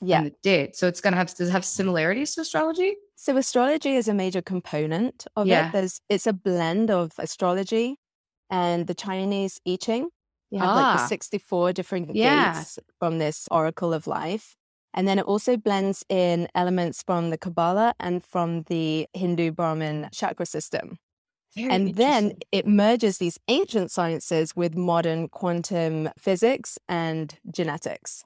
yeah, 0.00 0.18
and 0.18 0.26
the 0.26 0.34
date. 0.42 0.76
So 0.76 0.88
it's 0.88 1.00
gonna 1.00 1.16
have 1.16 1.34
does 1.34 1.48
it 1.48 1.52
have 1.52 1.64
similarities 1.64 2.34
to 2.34 2.42
astrology? 2.42 2.96
So 3.16 3.36
astrology 3.36 3.94
is 3.96 4.08
a 4.08 4.14
major 4.14 4.42
component 4.42 5.26
of 5.36 5.46
yeah. 5.46 5.68
it. 5.68 5.72
There's 5.72 6.00
it's 6.08 6.26
a 6.26 6.32
blend 6.32 6.90
of 6.90 7.12
astrology 7.18 7.96
and 8.50 8.86
the 8.86 8.94
Chinese 8.94 9.60
I 9.66 9.76
Ching. 9.80 10.08
You 10.50 10.58
have 10.58 10.68
ah. 10.68 10.74
like 10.74 10.96
the 10.98 11.02
ah. 11.04 11.06
64 11.06 11.72
different 11.72 12.14
yeah. 12.14 12.54
gates 12.54 12.78
from 12.98 13.18
this 13.18 13.48
oracle 13.50 13.94
of 13.94 14.06
life. 14.06 14.54
And 14.94 15.08
then 15.08 15.18
it 15.18 15.24
also 15.24 15.56
blends 15.56 16.04
in 16.10 16.48
elements 16.54 17.02
from 17.02 17.30
the 17.30 17.38
Kabbalah 17.38 17.94
and 17.98 18.22
from 18.22 18.64
the 18.64 19.06
Hindu 19.14 19.52
Brahmin 19.52 20.10
chakra 20.12 20.44
system. 20.44 20.98
Very 21.54 21.70
and 21.70 21.96
then 21.96 22.34
it 22.50 22.66
merges 22.66 23.18
these 23.18 23.38
ancient 23.48 23.90
sciences 23.90 24.56
with 24.56 24.74
modern 24.74 25.28
quantum 25.28 26.08
physics 26.18 26.78
and 26.88 27.38
genetics. 27.50 28.24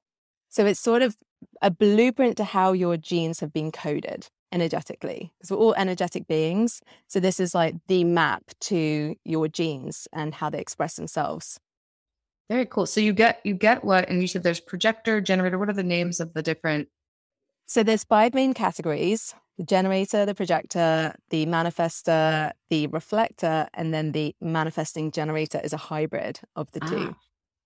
So 0.49 0.65
it's 0.65 0.81
sort 0.81 1.03
of 1.03 1.17
a 1.61 1.71
blueprint 1.71 2.37
to 2.37 2.45
how 2.45 2.73
your 2.73 2.97
genes 2.97 3.41
have 3.41 3.53
been 3.53 3.73
coded 3.73 4.29
energetically 4.53 5.33
because 5.37 5.51
we're 5.51 5.59
all 5.59 5.75
energetic 5.75 6.27
beings. 6.27 6.81
So 7.09 7.21
this 7.21 7.41
is 7.41 7.55
like 7.55 7.75
the 7.89 8.05
map 8.05 8.45
to 8.61 9.17
your 9.25 9.49
genes 9.49 10.07
and 10.13 10.35
how 10.35 10.49
they 10.51 10.61
express 10.61 10.95
themselves. 10.95 11.59
Very 12.49 12.67
cool. 12.67 12.87
So 12.87 13.01
you 13.01 13.13
get 13.13 13.41
you 13.45 13.55
get 13.55 13.85
what, 13.85 14.09
and 14.09 14.21
you 14.21 14.29
said 14.29 14.45
there's 14.45 14.61
projector, 14.61 15.21
generator. 15.21 15.59
What 15.59 15.69
are 15.69 15.75
the 15.75 15.83
names 15.83 16.21
of 16.21 16.33
the 16.33 16.43
different? 16.43 16.89
So 17.67 17.83
there's 17.83 18.05
five 18.05 18.35
main 18.35 18.55
categories: 18.55 19.35
the 19.59 19.65
generator, 19.65 20.25
the 20.25 20.35
projector, 20.35 21.15
the 21.31 21.47
manifester, 21.47 22.53
the 22.71 22.87
reflector, 22.89 23.69
and 23.75 23.93
then 23.93 24.13
the 24.13 24.35
manifesting 24.41 25.11
generator 25.11 25.61
is 25.63 25.73
a 25.73 25.77
hybrid 25.77 26.41
of 26.55 26.71
the 26.73 26.81
two. 26.81 26.97
Ah, 26.97 27.17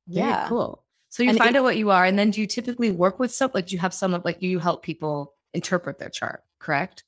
yeah, 0.07 0.49
cool. 0.49 0.85
So 1.11 1.23
you 1.23 1.31
and 1.31 1.39
find 1.39 1.55
it, 1.55 1.59
out 1.59 1.65
what 1.65 1.77
you 1.77 1.91
are, 1.91 2.05
and 2.05 2.19
then 2.19 2.31
do 2.31 2.41
you 2.41 2.47
typically 2.47 2.91
work 2.91 3.19
with 3.19 3.33
some? 3.33 3.51
Like, 3.53 3.67
do 3.67 3.75
you 3.75 3.81
have 3.81 3.95
some 3.95 4.15
of 4.15 4.25
like 4.25 4.41
you 4.43 4.59
help 4.59 4.83
people 4.83 5.35
interpret 5.53 5.99
their 5.99 6.11
chart? 6.11 6.45
Correct. 6.61 7.05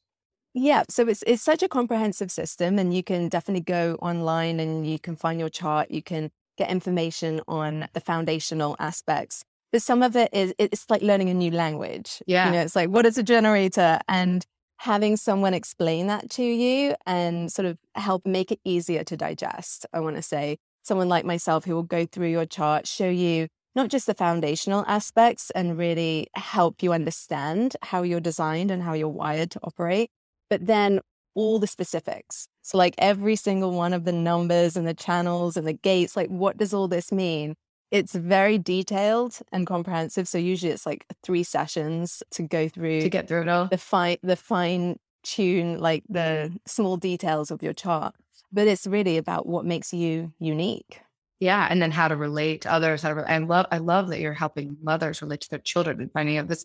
Yeah, 0.55 0.83
so 0.91 1.09
it's 1.09 1.25
it's 1.27 1.43
such 1.43 1.63
a 1.63 1.69
comprehensive 1.69 2.31
system, 2.31 2.79
and 2.79 2.93
you 2.95 3.03
can 3.03 3.29
definitely 3.29 3.63
go 3.63 3.97
online 4.03 4.61
and 4.61 4.87
you 4.87 4.99
can 4.99 5.17
find 5.17 5.41
your 5.41 5.49
chart. 5.49 5.91
You 5.91 6.03
can 6.03 6.31
get 6.59 6.71
information 6.71 7.41
on 7.49 7.89
the 7.95 8.01
foundational 8.01 8.77
aspects. 8.79 9.45
But 9.73 9.83
some 9.83 10.03
of 10.03 10.15
it 10.17 10.29
is 10.33 10.55
it's 10.59 10.89
like 10.91 11.03
learning 11.03 11.31
a 11.31 11.35
new 11.35 11.51
language. 11.51 12.23
Yeah. 12.27 12.47
You 12.47 12.53
know, 12.53 12.61
it's 12.61 12.77
like 12.77 12.91
what 12.91 13.07
is 13.07 13.19
a 13.19 13.23
generator? 13.23 13.99
And 14.09 14.45
having 14.79 15.17
someone 15.17 15.55
explain 15.55 16.09
that 16.09 16.29
to 16.29 16.43
you 16.43 16.95
and 17.07 17.51
sort 17.51 17.67
of 17.67 17.79
help 17.95 18.27
make 18.27 18.51
it 18.51 18.61
easier 18.65 19.05
to 19.05 19.17
digest, 19.17 19.87
I 19.93 20.01
want 20.01 20.17
to 20.17 20.23
say. 20.23 20.59
Someone 20.83 21.09
like 21.09 21.25
myself 21.25 21.65
who 21.65 21.75
will 21.75 21.85
go 21.85 22.05
through 22.05 22.29
your 22.29 22.45
chart, 22.45 22.89
show 22.89 23.09
you 23.09 23.47
not 23.75 23.89
just 23.89 24.07
the 24.07 24.15
foundational 24.15 24.85
aspects 24.87 25.51
and 25.51 25.79
really 25.79 26.27
help 26.35 26.83
you 26.83 26.93
understand 26.93 27.77
how 27.83 28.03
you're 28.03 28.21
designed 28.21 28.71
and 28.71 28.83
how 28.83 28.93
you're 28.93 29.09
wired 29.09 29.51
to 29.53 29.61
operate, 29.63 30.11
but 30.51 30.67
then 30.67 31.01
all 31.35 31.59
the 31.59 31.67
specifics. 31.67 32.49
So, 32.63 32.77
like 32.77 32.95
every 32.99 33.37
single 33.37 33.73
one 33.73 33.93
of 33.93 34.05
the 34.05 34.13
numbers 34.13 34.77
and 34.77 34.87
the 34.87 34.95
channels 34.95 35.57
and 35.57 35.67
the 35.67 35.73
gates, 35.73 36.17
like 36.17 36.29
what 36.29 36.57
does 36.57 36.75
all 36.75 36.89
this 36.89 37.11
mean? 37.11 37.55
It's 37.93 38.15
very 38.15 38.57
detailed 38.57 39.39
and 39.53 39.67
comprehensive. 39.67 40.27
So 40.27 40.39
usually 40.39 40.73
it's 40.73 40.87
like 40.87 41.05
three 41.23 41.43
sessions 41.43 42.23
to 42.31 42.43
go 42.43 42.67
through 42.67 43.03
to 43.03 43.11
get 43.11 43.29
through 43.29 43.43
it 43.43 43.49
all. 43.49 43.67
The 43.67 43.77
fine, 43.77 44.17
the 44.23 44.35
fine 44.35 44.99
tune, 45.23 45.79
like 45.79 46.03
the 46.09 46.51
mm. 46.51 46.59
small 46.67 46.97
details 46.97 47.51
of 47.51 47.63
your 47.63 47.75
chart. 47.75 48.15
But 48.51 48.67
it's 48.67 48.87
really 48.87 49.19
about 49.19 49.47
what 49.47 49.67
makes 49.67 49.93
you 49.93 50.33
unique. 50.39 51.01
Yeah, 51.39 51.67
and 51.69 51.83
then 51.83 51.91
how 51.91 52.09
to 52.09 52.17
relate 52.17 52.63
to 52.63 52.73
others. 52.73 53.03
How 53.03 53.13
to, 53.13 53.31
I 53.31 53.39
love, 53.39 53.67
I 53.71 53.79
love 53.79 54.09
that 54.09 54.21
you're 54.21 54.33
helping 54.33 54.79
mothers 54.83 55.21
relate 55.21 55.43
to 55.43 55.51
their 55.51 55.59
children 55.59 56.01
and 56.01 56.11
finding 56.13 56.39
out 56.39 56.49
this. 56.49 56.65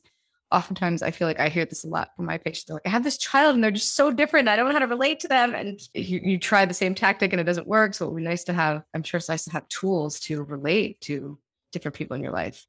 Oftentimes, 0.52 1.02
I 1.02 1.12
feel 1.12 1.28
like 1.28 1.40
I 1.40 1.50
hear 1.50 1.66
this 1.66 1.84
a 1.84 1.88
lot 1.88 2.10
from 2.16 2.26
my 2.26 2.38
patients. 2.38 2.66
They're 2.66 2.76
like, 2.76 2.88
I 2.88 2.90
have 2.90 3.04
this 3.04 3.18
child 3.18 3.56
and 3.56 3.64
they're 3.64 3.72
just 3.72 3.96
so 3.96 4.12
different. 4.12 4.48
I 4.48 4.56
don't 4.56 4.68
know 4.68 4.74
how 4.74 4.80
to 4.80 4.88
relate 4.88 5.20
to 5.22 5.28
them. 5.28 5.54
And 5.54 5.80
you, 5.94 6.22
you 6.24 6.38
try 6.38 6.66
the 6.66 6.74
same 6.74 6.96
tactic 6.96 7.34
and 7.34 7.42
it 7.42 7.44
doesn't 7.44 7.68
work. 7.68 7.94
So 7.94 8.06
it 8.06 8.14
would 8.14 8.18
be 8.18 8.24
nice 8.24 8.46
to 8.46 8.54
have. 8.54 8.84
I'm 8.94 9.04
sure 9.04 9.18
it's 9.18 9.28
nice 9.28 9.44
to 9.44 9.52
have 9.52 9.68
tools 9.68 10.20
to 10.22 10.44
relate 10.44 11.02
to 11.02 11.38
different 11.74 11.96
people 11.96 12.16
in 12.16 12.24
your 12.24 12.32
life. 12.32 12.66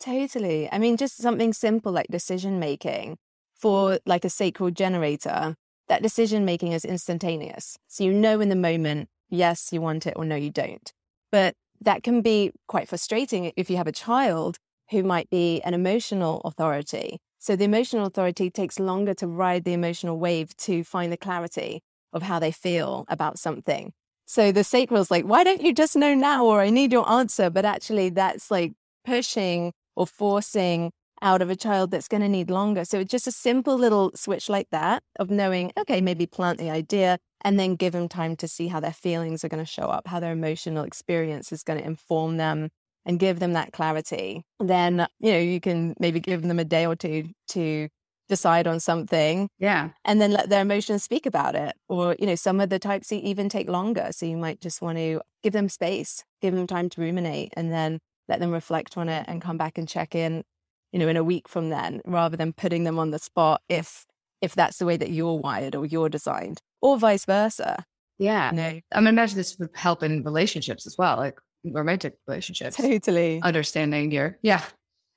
Totally. 0.00 0.68
I 0.72 0.78
mean, 0.78 0.96
just 0.96 1.18
something 1.18 1.52
simple 1.52 1.92
like 1.92 2.08
decision 2.10 2.58
making 2.58 3.18
for 3.54 3.98
like 4.06 4.24
a 4.24 4.30
sacral 4.30 4.70
generator. 4.70 5.54
That 5.88 6.02
decision 6.02 6.44
making 6.44 6.72
is 6.72 6.84
instantaneous. 6.84 7.76
So 7.86 8.04
you 8.04 8.12
know 8.12 8.40
in 8.40 8.48
the 8.48 8.56
moment, 8.56 9.08
yes, 9.28 9.72
you 9.72 9.80
want 9.80 10.06
it 10.06 10.14
or 10.16 10.24
no, 10.24 10.36
you 10.36 10.50
don't. 10.50 10.92
But 11.30 11.54
that 11.80 12.02
can 12.02 12.22
be 12.22 12.52
quite 12.66 12.88
frustrating 12.88 13.52
if 13.56 13.70
you 13.70 13.76
have 13.76 13.86
a 13.86 13.92
child 13.92 14.58
who 14.90 15.02
might 15.02 15.30
be 15.30 15.60
an 15.62 15.74
emotional 15.74 16.40
authority. 16.44 17.18
So 17.38 17.56
the 17.56 17.64
emotional 17.64 18.06
authority 18.06 18.50
takes 18.50 18.78
longer 18.78 19.14
to 19.14 19.26
ride 19.26 19.64
the 19.64 19.72
emotional 19.72 20.18
wave 20.18 20.56
to 20.58 20.84
find 20.84 21.12
the 21.12 21.16
clarity 21.16 21.82
of 22.12 22.22
how 22.22 22.38
they 22.38 22.52
feel 22.52 23.04
about 23.08 23.38
something. 23.38 23.92
So 24.26 24.52
the 24.52 24.64
sacral's 24.64 25.10
like, 25.10 25.24
why 25.24 25.42
don't 25.42 25.62
you 25.62 25.72
just 25.72 25.96
know 25.96 26.14
now? 26.14 26.44
Or 26.44 26.60
I 26.60 26.70
need 26.70 26.92
your 26.92 27.08
answer. 27.10 27.50
But 27.50 27.64
actually, 27.64 28.10
that's 28.10 28.50
like 28.50 28.72
pushing 29.04 29.72
or 29.96 30.06
forcing 30.06 30.92
out 31.22 31.42
of 31.42 31.50
a 31.50 31.56
child 31.56 31.90
that's 31.90 32.08
going 32.08 32.22
to 32.22 32.28
need 32.28 32.50
longer. 32.50 32.84
So 32.84 33.00
it's 33.00 33.10
just 33.10 33.26
a 33.26 33.32
simple 33.32 33.76
little 33.76 34.12
switch 34.14 34.48
like 34.48 34.68
that 34.70 35.02
of 35.18 35.30
knowing, 35.30 35.72
okay, 35.78 36.00
maybe 36.00 36.26
plant 36.26 36.58
the 36.58 36.70
idea, 36.70 37.18
and 37.42 37.58
then 37.58 37.74
give 37.74 37.92
them 37.92 38.08
time 38.08 38.36
to 38.36 38.48
see 38.48 38.68
how 38.68 38.80
their 38.80 38.92
feelings 38.92 39.44
are 39.44 39.48
going 39.48 39.64
to 39.64 39.70
show 39.70 39.84
up, 39.84 40.06
how 40.06 40.20
their 40.20 40.32
emotional 40.32 40.84
experience 40.84 41.52
is 41.52 41.62
going 41.62 41.78
to 41.78 41.86
inform 41.86 42.36
them 42.36 42.70
and 43.10 43.18
give 43.18 43.40
them 43.40 43.54
that 43.54 43.72
clarity. 43.72 44.44
Then, 44.60 45.08
you 45.18 45.32
know, 45.32 45.38
you 45.38 45.60
can 45.60 45.96
maybe 45.98 46.20
give 46.20 46.42
them 46.42 46.60
a 46.60 46.64
day 46.64 46.86
or 46.86 46.94
two 46.94 47.30
to 47.48 47.88
decide 48.28 48.68
on 48.68 48.78
something. 48.78 49.48
Yeah. 49.58 49.90
And 50.04 50.20
then 50.20 50.30
let 50.30 50.48
their 50.48 50.62
emotions 50.62 51.02
speak 51.02 51.26
about 51.26 51.56
it. 51.56 51.74
Or, 51.88 52.14
you 52.20 52.26
know, 52.26 52.36
some 52.36 52.60
of 52.60 52.70
the 52.70 52.78
types 52.78 53.10
even 53.10 53.48
take 53.48 53.68
longer. 53.68 54.10
So 54.12 54.26
you 54.26 54.36
might 54.36 54.60
just 54.60 54.80
want 54.80 54.98
to 54.98 55.20
give 55.42 55.52
them 55.52 55.68
space, 55.68 56.22
give 56.40 56.54
them 56.54 56.68
time 56.68 56.88
to 56.90 57.00
ruminate, 57.00 57.52
and 57.56 57.72
then 57.72 57.98
let 58.28 58.38
them 58.38 58.52
reflect 58.52 58.96
on 58.96 59.08
it 59.08 59.24
and 59.26 59.42
come 59.42 59.56
back 59.56 59.76
and 59.76 59.88
check 59.88 60.14
in, 60.14 60.44
you 60.92 61.00
know, 61.00 61.08
in 61.08 61.16
a 61.16 61.24
week 61.24 61.48
from 61.48 61.70
then, 61.70 62.00
rather 62.06 62.36
than 62.36 62.52
putting 62.52 62.84
them 62.84 62.96
on 62.96 63.10
the 63.10 63.18
spot 63.18 63.60
if 63.68 64.06
if 64.40 64.54
that's 64.54 64.78
the 64.78 64.86
way 64.86 64.96
that 64.96 65.10
you're 65.10 65.38
wired 65.38 65.74
or 65.74 65.84
you're 65.84 66.08
designed 66.08 66.60
or 66.80 66.96
vice 66.96 67.24
versa. 67.24 67.84
Yeah. 68.18 68.52
No. 68.54 68.80
I 68.92 69.00
mean, 69.00 69.08
imagine 69.08 69.36
this 69.36 69.58
would 69.58 69.68
help 69.74 70.02
in 70.04 70.22
relationships 70.22 70.86
as 70.86 70.96
well, 70.96 71.16
like 71.16 71.38
romantic 71.64 72.16
relationships. 72.26 72.76
Totally. 72.76 73.40
Understanding 73.42 74.10
your, 74.10 74.38
yeah. 74.42 74.64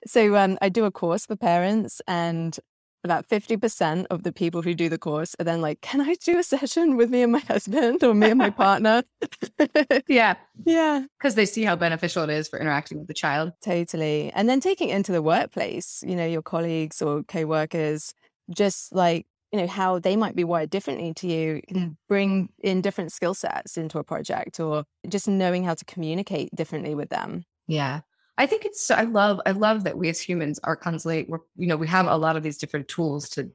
So 0.06 0.36
um, 0.36 0.58
I 0.62 0.70
do 0.70 0.86
a 0.86 0.92
course 0.92 1.26
for 1.26 1.36
parents 1.36 2.02
and 2.08 2.58
about 3.04 3.28
50% 3.28 4.06
of 4.10 4.24
the 4.24 4.32
people 4.32 4.62
who 4.62 4.74
do 4.74 4.88
the 4.88 4.98
course 4.98 5.36
are 5.40 5.44
then 5.44 5.62
like, 5.62 5.82
can 5.82 6.00
I 6.02 6.16
do 6.16 6.40
a 6.40 6.44
session 6.44 6.96
with 6.96 7.10
me 7.10 7.22
and 7.22 7.34
my 7.34 7.40
husband 7.40 8.04
or 8.04 8.14
me 8.14 8.30
and 8.30 8.38
my 8.38 8.50
partner? 8.50 9.04
yeah. 10.08 10.36
Yeah. 10.66 11.06
Because 11.20 11.36
they 11.36 11.46
see 11.46 11.64
how 11.64 11.76
beneficial 11.76 12.24
it 12.24 12.30
is 12.30 12.48
for 12.48 12.60
interacting 12.60 13.00
with 13.00 13.08
the 13.08 13.14
child. 13.14 13.52
Totally. 13.62 14.32
And 14.34 14.48
then 14.48 14.62
taking 14.62 14.90
it 14.90 14.96
into 14.96 15.12
the 15.12 15.22
workplace, 15.22 16.02
you 16.08 16.16
know, 16.16 16.26
your 16.26 16.42
colleagues 16.42 17.02
or 17.02 17.24
co-workers, 17.24 18.14
just 18.56 18.94
like 18.96 19.26
you 19.54 19.60
know 19.60 19.68
how 19.68 20.00
they 20.00 20.16
might 20.16 20.36
be 20.36 20.44
wired 20.44 20.72
differently 20.72 21.14
to 21.14 21.28
you 21.28 21.62
can 21.68 21.96
bring 22.10 22.50
in 22.62 22.82
different 22.82 23.12
skill 23.12 23.36
sets 23.36 23.78
into 23.78 24.00
a 24.00 24.04
project 24.04 24.60
or 24.60 24.84
just 25.08 25.28
knowing 25.28 25.64
how 25.64 25.76
to 25.76 25.86
communicate 25.86 26.54
differently 26.56 26.96
with 26.96 27.10
them. 27.10 27.46
Yeah. 27.68 28.02
I 28.36 28.48
think 28.48 28.66
it's 28.66 28.90
i 28.90 29.04
love 29.04 29.40
i 29.46 29.52
love 29.52 29.84
that 29.84 29.96
we 29.96 30.10
as 30.10 30.20
humans 30.20 30.60
are 30.64 30.76
constantly 30.76 31.26
we're 31.30 31.42
you 31.56 31.68
know 31.68 31.78
we 31.78 31.88
have 31.88 32.08
a 32.08 32.18
lot 32.18 32.36
of 32.36 32.42
these 32.42 32.58
different 32.58 32.88
tools 32.88 33.30
to 33.30 33.52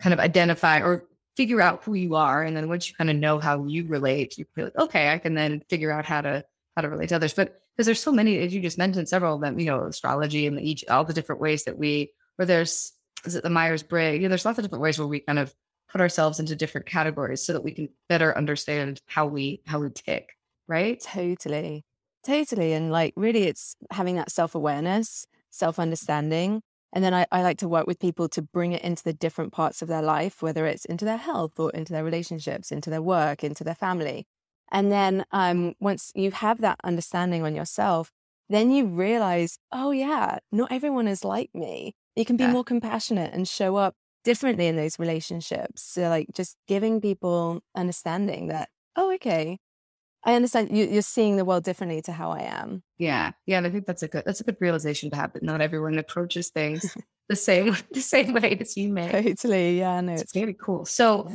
kind 0.00 0.12
of 0.12 0.18
identify 0.18 0.80
or 0.80 1.04
figure 1.36 1.60
out 1.60 1.84
who 1.84 1.94
you 1.94 2.16
are 2.16 2.42
and 2.42 2.56
then 2.56 2.68
once 2.68 2.88
you 2.88 2.96
kind 2.96 3.10
of 3.10 3.16
know 3.16 3.38
how 3.38 3.64
you 3.64 3.86
relate 3.86 4.36
you 4.36 4.44
feel 4.56 4.64
like 4.64 4.76
okay 4.76 5.12
i 5.12 5.18
can 5.18 5.34
then 5.34 5.62
figure 5.70 5.92
out 5.92 6.04
how 6.04 6.20
to 6.20 6.44
how 6.78 6.82
to 6.82 6.88
relate 6.88 7.08
to 7.08 7.16
others. 7.16 7.34
But 7.34 7.60
because 7.74 7.86
there's 7.86 8.00
so 8.00 8.12
many 8.12 8.38
as 8.38 8.54
you 8.54 8.60
just 8.60 8.78
mentioned 8.78 9.08
several 9.08 9.34
of 9.34 9.40
them 9.40 9.58
you 9.58 9.66
know 9.66 9.84
astrology 9.84 10.46
and 10.46 10.60
each 10.60 10.84
all 10.88 11.04
the 11.04 11.12
different 11.12 11.40
ways 11.40 11.64
that 11.64 11.76
we 11.76 12.12
where 12.36 12.46
there's 12.46 12.92
is 13.24 13.34
it 13.34 13.42
the 13.42 13.50
Myers 13.50 13.82
Briggs? 13.82 14.16
You 14.16 14.22
know, 14.22 14.28
there's 14.30 14.44
lots 14.44 14.58
of 14.58 14.64
different 14.64 14.82
ways 14.82 14.98
where 14.98 15.08
we 15.08 15.20
kind 15.20 15.38
of 15.38 15.54
put 15.90 16.00
ourselves 16.00 16.38
into 16.38 16.54
different 16.54 16.86
categories 16.86 17.44
so 17.44 17.52
that 17.52 17.64
we 17.64 17.72
can 17.72 17.88
better 18.08 18.36
understand 18.36 19.00
how 19.06 19.26
we 19.26 19.62
how 19.66 19.80
we 19.80 19.90
tick, 19.90 20.30
right? 20.66 21.00
Totally. 21.00 21.84
Totally. 22.24 22.72
And 22.72 22.90
like 22.90 23.14
really 23.16 23.44
it's 23.44 23.76
having 23.90 24.16
that 24.16 24.30
self-awareness, 24.30 25.26
self-understanding. 25.50 26.62
And 26.92 27.04
then 27.04 27.14
I, 27.14 27.26
I 27.30 27.42
like 27.42 27.58
to 27.58 27.68
work 27.68 27.86
with 27.86 27.98
people 27.98 28.28
to 28.30 28.42
bring 28.42 28.72
it 28.72 28.82
into 28.82 29.04
the 29.04 29.12
different 29.12 29.52
parts 29.52 29.82
of 29.82 29.88
their 29.88 30.02
life, 30.02 30.42
whether 30.42 30.66
it's 30.66 30.84
into 30.86 31.04
their 31.04 31.18
health 31.18 31.58
or 31.58 31.70
into 31.70 31.92
their 31.92 32.04
relationships, 32.04 32.72
into 32.72 32.90
their 32.90 33.02
work, 33.02 33.44
into 33.44 33.62
their 33.62 33.74
family. 33.74 34.26
And 34.70 34.90
then 34.92 35.24
um, 35.30 35.74
once 35.80 36.12
you 36.14 36.30
have 36.30 36.60
that 36.60 36.80
understanding 36.84 37.44
on 37.44 37.54
yourself, 37.54 38.10
then 38.50 38.70
you 38.70 38.86
realize, 38.86 39.58
oh, 39.72 39.90
yeah, 39.90 40.38
not 40.50 40.72
everyone 40.72 41.08
is 41.08 41.24
like 41.24 41.50
me. 41.54 41.94
You 42.18 42.24
can 42.24 42.36
be 42.36 42.42
yeah. 42.42 42.50
more 42.50 42.64
compassionate 42.64 43.32
and 43.32 43.46
show 43.46 43.76
up 43.76 43.94
differently 44.24 44.66
in 44.66 44.74
those 44.74 44.98
relationships. 44.98 45.84
So, 45.84 46.08
like, 46.08 46.26
just 46.34 46.56
giving 46.66 47.00
people 47.00 47.62
understanding 47.76 48.48
that, 48.48 48.70
oh, 48.96 49.12
okay, 49.14 49.60
I 50.24 50.34
understand 50.34 50.76
you, 50.76 50.98
are 50.98 51.02
seeing 51.02 51.36
the 51.36 51.44
world 51.44 51.62
differently 51.62 52.02
to 52.02 52.12
how 52.12 52.32
I 52.32 52.40
am. 52.40 52.82
Yeah, 52.98 53.30
yeah, 53.46 53.58
and 53.58 53.68
I 53.68 53.70
think 53.70 53.86
that's 53.86 54.02
a 54.02 54.08
good 54.08 54.24
that's 54.26 54.40
a 54.40 54.44
good 54.44 54.56
realization 54.58 55.10
to 55.10 55.16
have. 55.16 55.32
That 55.34 55.44
not 55.44 55.60
everyone 55.60 55.96
approaches 55.96 56.48
things 56.48 56.96
the 57.28 57.36
same 57.36 57.76
the 57.92 58.00
same 58.00 58.32
way 58.32 58.56
as 58.60 58.76
you 58.76 58.92
may. 58.92 59.10
Totally, 59.10 59.78
yeah, 59.78 60.00
no, 60.00 60.12
it's, 60.12 60.22
it's 60.22 60.32
very 60.32 60.54
cool. 60.54 60.84
So, 60.84 61.30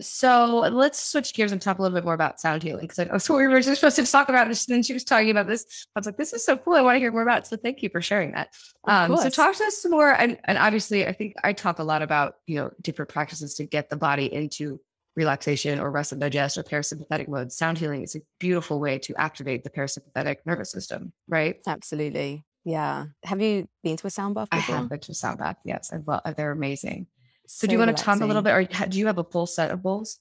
so 0.00 0.68
let's 0.72 1.02
switch 1.02 1.32
gears 1.34 1.52
and 1.52 1.62
talk 1.62 1.78
a 1.78 1.82
little 1.82 1.96
bit 1.96 2.04
more 2.04 2.14
about 2.14 2.40
sound 2.40 2.62
healing 2.62 2.82
because 2.82 2.98
I 2.98 3.04
know 3.04 3.36
we 3.36 3.46
were 3.46 3.60
just 3.60 3.80
supposed 3.80 3.96
to 3.96 4.06
talk 4.06 4.28
about 4.28 4.48
this, 4.48 4.66
and 4.66 4.74
then 4.74 4.82
she 4.82 4.92
was 4.92 5.04
talking 5.04 5.30
about 5.30 5.46
this. 5.46 5.86
I 5.94 6.00
was 6.00 6.06
like, 6.06 6.16
this 6.16 6.32
is 6.32 6.44
so 6.44 6.56
cool. 6.56 6.74
I 6.74 6.80
want 6.80 6.96
to 6.96 7.00
hear 7.00 7.12
more 7.12 7.22
about. 7.22 7.42
It. 7.42 7.46
So, 7.46 7.56
thank 7.56 7.82
you 7.82 7.88
for 7.88 8.02
sharing 8.02 8.32
that. 8.32 8.48
Um, 8.84 9.16
so, 9.16 9.28
talk 9.30 9.56
to 9.56 9.64
us 9.64 9.82
some 9.82 9.92
more. 9.92 10.12
And, 10.12 10.38
and 10.44 10.58
obviously, 10.58 11.06
I 11.06 11.12
think 11.12 11.34
I 11.42 11.52
talk 11.52 11.78
a 11.78 11.84
lot 11.84 12.02
about 12.02 12.36
you 12.46 12.56
know 12.56 12.70
different 12.82 13.10
practices 13.10 13.54
to 13.54 13.64
get 13.64 13.88
the 13.88 13.96
body 13.96 14.32
into 14.32 14.80
relaxation 15.16 15.80
or 15.80 15.90
rest 15.90 16.12
and 16.12 16.20
digest 16.20 16.58
or 16.58 16.62
parasympathetic 16.62 17.26
mode. 17.28 17.50
Sound 17.50 17.78
healing 17.78 18.02
is 18.02 18.14
a 18.14 18.20
beautiful 18.38 18.78
way 18.78 18.98
to 18.98 19.14
activate 19.16 19.64
the 19.64 19.70
parasympathetic 19.70 20.36
nervous 20.44 20.70
system, 20.70 21.12
right? 21.26 21.56
Absolutely. 21.66 22.44
Yeah. 22.66 23.06
Have 23.22 23.40
you 23.40 23.68
been 23.84 23.96
to 23.96 24.08
a 24.08 24.10
sound 24.10 24.34
bath 24.34 24.50
before? 24.50 24.74
I 24.74 24.78
have 24.78 24.88
been 24.88 24.98
to 24.98 25.12
a 25.12 25.14
sound 25.14 25.38
bath. 25.38 25.56
Yes. 25.64 25.92
I 25.92 26.00
love, 26.04 26.20
they're 26.36 26.50
amazing. 26.50 27.06
So, 27.46 27.64
so 27.64 27.68
do 27.68 27.72
you 27.72 27.78
want 27.78 27.96
to 27.96 28.02
talk 28.02 28.20
a 28.20 28.26
little 28.26 28.42
bit, 28.42 28.52
or 28.52 28.64
do 28.88 28.98
you 28.98 29.06
have 29.06 29.18
a 29.18 29.24
full 29.24 29.46
set 29.46 29.70
of 29.70 29.84
bowls? 29.84 30.18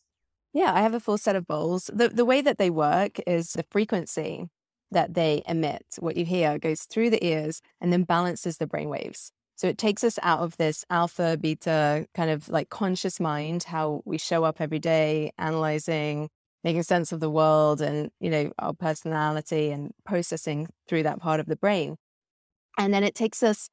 Yeah, 0.53 0.71
I 0.71 0.81
have 0.81 0.93
a 0.93 0.99
full 0.99 1.17
set 1.17 1.35
of 1.35 1.47
bowls. 1.47 1.89
The, 1.91 2.07
the 2.07 2.23
way 2.23 2.41
that 2.41 2.59
they 2.59 2.69
work 2.69 3.19
is 3.25 3.53
the 3.53 3.65
frequency 3.71 4.47
that 4.91 5.15
they 5.15 5.41
emit, 5.47 5.83
what 5.97 6.17
you 6.17 6.23
hear, 6.23 6.59
goes 6.59 6.83
through 6.83 7.09
the 7.09 7.25
ears 7.25 7.61
and 7.81 7.91
then 7.91 8.03
balances 8.03 8.57
the 8.57 8.67
brain 8.67 8.89
waves. 8.89 9.31
So 9.55 9.67
it 9.67 9.79
takes 9.79 10.03
us 10.03 10.19
out 10.21 10.41
of 10.41 10.55
this 10.57 10.85
alpha, 10.91 11.37
beta 11.41 12.07
kind 12.13 12.29
of 12.29 12.47
like 12.47 12.69
conscious 12.69 13.19
mind, 13.19 13.63
how 13.63 14.03
we 14.05 14.19
show 14.19 14.43
up 14.43 14.61
every 14.61 14.79
day, 14.79 15.31
analyzing, 15.39 16.29
making 16.63 16.83
sense 16.83 17.11
of 17.11 17.21
the 17.21 17.29
world 17.29 17.81
and, 17.81 18.11
you 18.19 18.29
know, 18.29 18.51
our 18.59 18.73
personality 18.73 19.71
and 19.71 19.91
processing 20.05 20.67
through 20.87 21.03
that 21.03 21.19
part 21.19 21.39
of 21.39 21.47
the 21.47 21.55
brain. 21.55 21.95
And 22.77 22.93
then 22.93 23.03
it 23.03 23.15
takes 23.15 23.43
us 23.43 23.69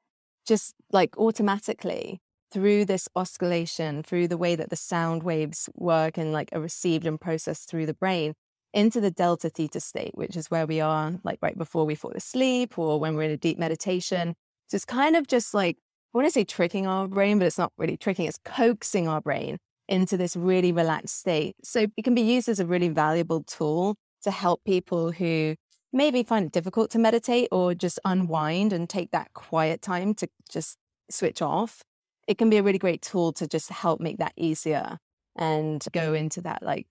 just 0.46 0.74
like 0.90 1.16
automatically 1.18 2.20
through 2.52 2.84
this 2.84 3.08
oscillation, 3.16 4.02
through 4.02 4.28
the 4.28 4.36
way 4.36 4.54
that 4.54 4.70
the 4.70 4.76
sound 4.76 5.22
waves 5.22 5.68
work 5.74 6.18
and 6.18 6.32
like 6.32 6.50
are 6.52 6.60
received 6.60 7.06
and 7.06 7.20
processed 7.20 7.68
through 7.68 7.86
the 7.86 7.94
brain 7.94 8.34
into 8.74 9.00
the 9.00 9.10
delta 9.10 9.50
theta 9.50 9.80
state, 9.80 10.12
which 10.14 10.36
is 10.36 10.50
where 10.50 10.66
we 10.66 10.80
are 10.80 11.14
like 11.24 11.38
right 11.42 11.56
before 11.56 11.84
we 11.84 11.94
fall 11.94 12.12
asleep 12.12 12.78
or 12.78 13.00
when 13.00 13.14
we're 13.14 13.22
in 13.22 13.30
a 13.30 13.36
deep 13.36 13.58
meditation. 13.58 14.34
So 14.68 14.76
it's 14.76 14.84
kind 14.84 15.16
of 15.16 15.26
just 15.26 15.54
like, 15.54 15.76
I 16.14 16.18
want 16.18 16.26
to 16.26 16.32
say 16.32 16.44
tricking 16.44 16.86
our 16.86 17.08
brain, 17.08 17.38
but 17.38 17.46
it's 17.46 17.58
not 17.58 17.72
really 17.78 17.96
tricking, 17.96 18.26
it's 18.26 18.38
coaxing 18.44 19.08
our 19.08 19.20
brain 19.20 19.58
into 19.88 20.16
this 20.16 20.36
really 20.36 20.72
relaxed 20.72 21.18
state. 21.18 21.54
So 21.62 21.86
it 21.96 22.02
can 22.02 22.14
be 22.14 22.22
used 22.22 22.48
as 22.48 22.60
a 22.60 22.66
really 22.66 22.88
valuable 22.88 23.42
tool 23.44 23.96
to 24.22 24.30
help 24.30 24.62
people 24.64 25.10
who 25.12 25.54
maybe 25.92 26.22
find 26.22 26.46
it 26.46 26.52
difficult 26.52 26.90
to 26.90 26.98
meditate 26.98 27.48
or 27.52 27.74
just 27.74 27.98
unwind 28.04 28.72
and 28.72 28.88
take 28.88 29.10
that 29.10 29.32
quiet 29.34 29.82
time 29.82 30.14
to 30.14 30.28
just 30.50 30.78
switch 31.10 31.42
off. 31.42 31.82
It 32.26 32.38
can 32.38 32.50
be 32.50 32.56
a 32.56 32.62
really 32.62 32.78
great 32.78 33.02
tool 33.02 33.32
to 33.34 33.46
just 33.46 33.68
help 33.70 34.00
make 34.00 34.18
that 34.18 34.32
easier 34.36 34.98
and 35.36 35.84
go 35.92 36.14
into 36.14 36.40
that 36.42 36.62
like 36.62 36.86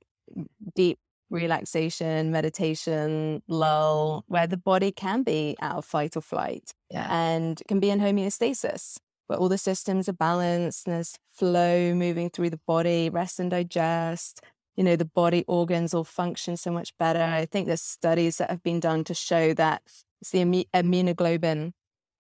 deep 0.75 1.00
relaxation, 1.29 2.31
meditation, 2.31 3.41
lull, 3.48 4.24
where 4.27 4.48
the 4.48 4.58
body 4.58 4.91
can 4.91 5.24
be 5.24 5.55
out 5.62 5.77
of 5.77 5.86
fight 5.86 6.17
or 6.17 6.22
flight 6.22 6.74
yeah. 6.89 7.08
and 7.10 7.62
can 7.67 7.79
be 7.79 7.89
in 7.89 8.00
homeostasis, 8.00 8.98
where 9.27 9.39
all 9.39 9.50
the 9.50 9.58
systems 9.58 10.10
are 10.10 10.13
balanced 10.13 10.86
and 10.86 10.96
there's 10.98 11.15
flow 11.34 11.96
moving 11.96 12.29
through 12.29 12.50
the 12.50 12.60
body, 12.67 13.10
rest 13.10 13.39
and 13.39 13.51
digest, 13.51 14.41
you 14.81 14.85
know, 14.85 14.95
the 14.95 15.05
body 15.05 15.45
organs 15.47 15.93
all 15.93 16.03
function 16.03 16.57
so 16.57 16.71
much 16.71 16.97
better. 16.97 17.21
I 17.21 17.45
think 17.45 17.67
there's 17.67 17.83
studies 17.83 18.38
that 18.38 18.50
have 18.50 18.63
been 18.63 18.79
done 18.79 19.03
to 19.03 19.13
show 19.13 19.53
that 19.53 19.83
it's 20.19 20.31
the 20.31 20.39
immunoglobulin 20.73 21.73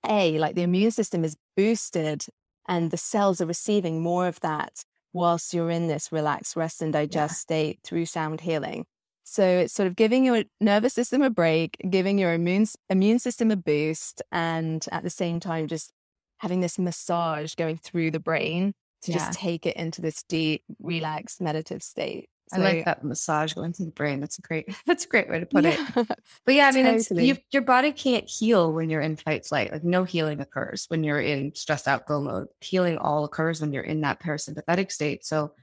A, 0.07 0.37
like 0.37 0.53
the 0.53 0.61
immune 0.61 0.91
system 0.91 1.23
is 1.23 1.35
boosted 1.57 2.23
and 2.67 2.91
the 2.91 2.97
cells 2.97 3.41
are 3.41 3.47
receiving 3.47 4.03
more 4.03 4.27
of 4.27 4.39
that 4.41 4.83
whilst 5.11 5.55
you're 5.55 5.71
in 5.71 5.87
this 5.87 6.11
relaxed 6.11 6.55
rest 6.55 6.83
and 6.83 6.93
digest 6.93 7.31
yeah. 7.31 7.55
state 7.55 7.79
through 7.83 8.05
sound 8.05 8.41
healing. 8.41 8.85
So 9.23 9.43
it's 9.43 9.73
sort 9.73 9.87
of 9.87 9.95
giving 9.95 10.23
your 10.23 10.43
nervous 10.59 10.93
system 10.93 11.23
a 11.23 11.31
break, 11.31 11.77
giving 11.89 12.19
your 12.19 12.31
immune 12.31 12.67
immune 12.91 13.17
system 13.17 13.49
a 13.49 13.55
boost, 13.55 14.21
and 14.31 14.85
at 14.91 15.01
the 15.01 15.09
same 15.09 15.39
time 15.39 15.67
just 15.67 15.91
having 16.37 16.59
this 16.59 16.77
massage 16.77 17.55
going 17.55 17.77
through 17.77 18.11
the 18.11 18.19
brain 18.19 18.73
to 19.01 19.11
yeah. 19.11 19.17
just 19.17 19.33
take 19.39 19.65
it 19.65 19.75
into 19.77 19.99
this 19.99 20.21
deep, 20.29 20.63
relaxed, 20.79 21.41
meditative 21.41 21.81
state. 21.81 22.29
So, 22.53 22.61
I 22.61 22.63
like 22.63 22.85
that 22.85 23.03
massage 23.03 23.53
going 23.53 23.71
through 23.71 23.87
the 23.87 23.91
brain. 23.93 24.19
That's 24.19 24.37
a 24.37 24.41
great. 24.41 24.75
That's 24.85 25.05
a 25.05 25.07
great 25.07 25.29
way 25.29 25.39
to 25.39 25.45
put 25.45 25.63
yeah, 25.63 25.87
it. 25.95 26.07
But 26.45 26.55
yeah, 26.55 26.67
I 26.67 26.71
mean, 26.71 26.85
totally. 26.85 27.29
it's, 27.29 27.39
your 27.51 27.61
body 27.61 27.91
can't 27.91 28.29
heal 28.29 28.73
when 28.73 28.89
you're 28.89 29.01
in 29.01 29.15
fight 29.15 29.45
flight. 29.45 29.71
Like 29.71 29.83
no 29.83 30.03
healing 30.03 30.41
occurs 30.41 30.85
when 30.89 31.03
you're 31.03 31.21
in 31.21 31.55
stressed 31.55 31.87
out 31.87 32.05
go 32.05 32.19
mode. 32.21 32.47
Healing 32.59 32.97
all 32.97 33.23
occurs 33.23 33.61
when 33.61 33.71
you're 33.71 33.83
in 33.83 34.01
that 34.01 34.21
parasympathetic 34.21 34.91
state. 34.91 35.25
So 35.25 35.53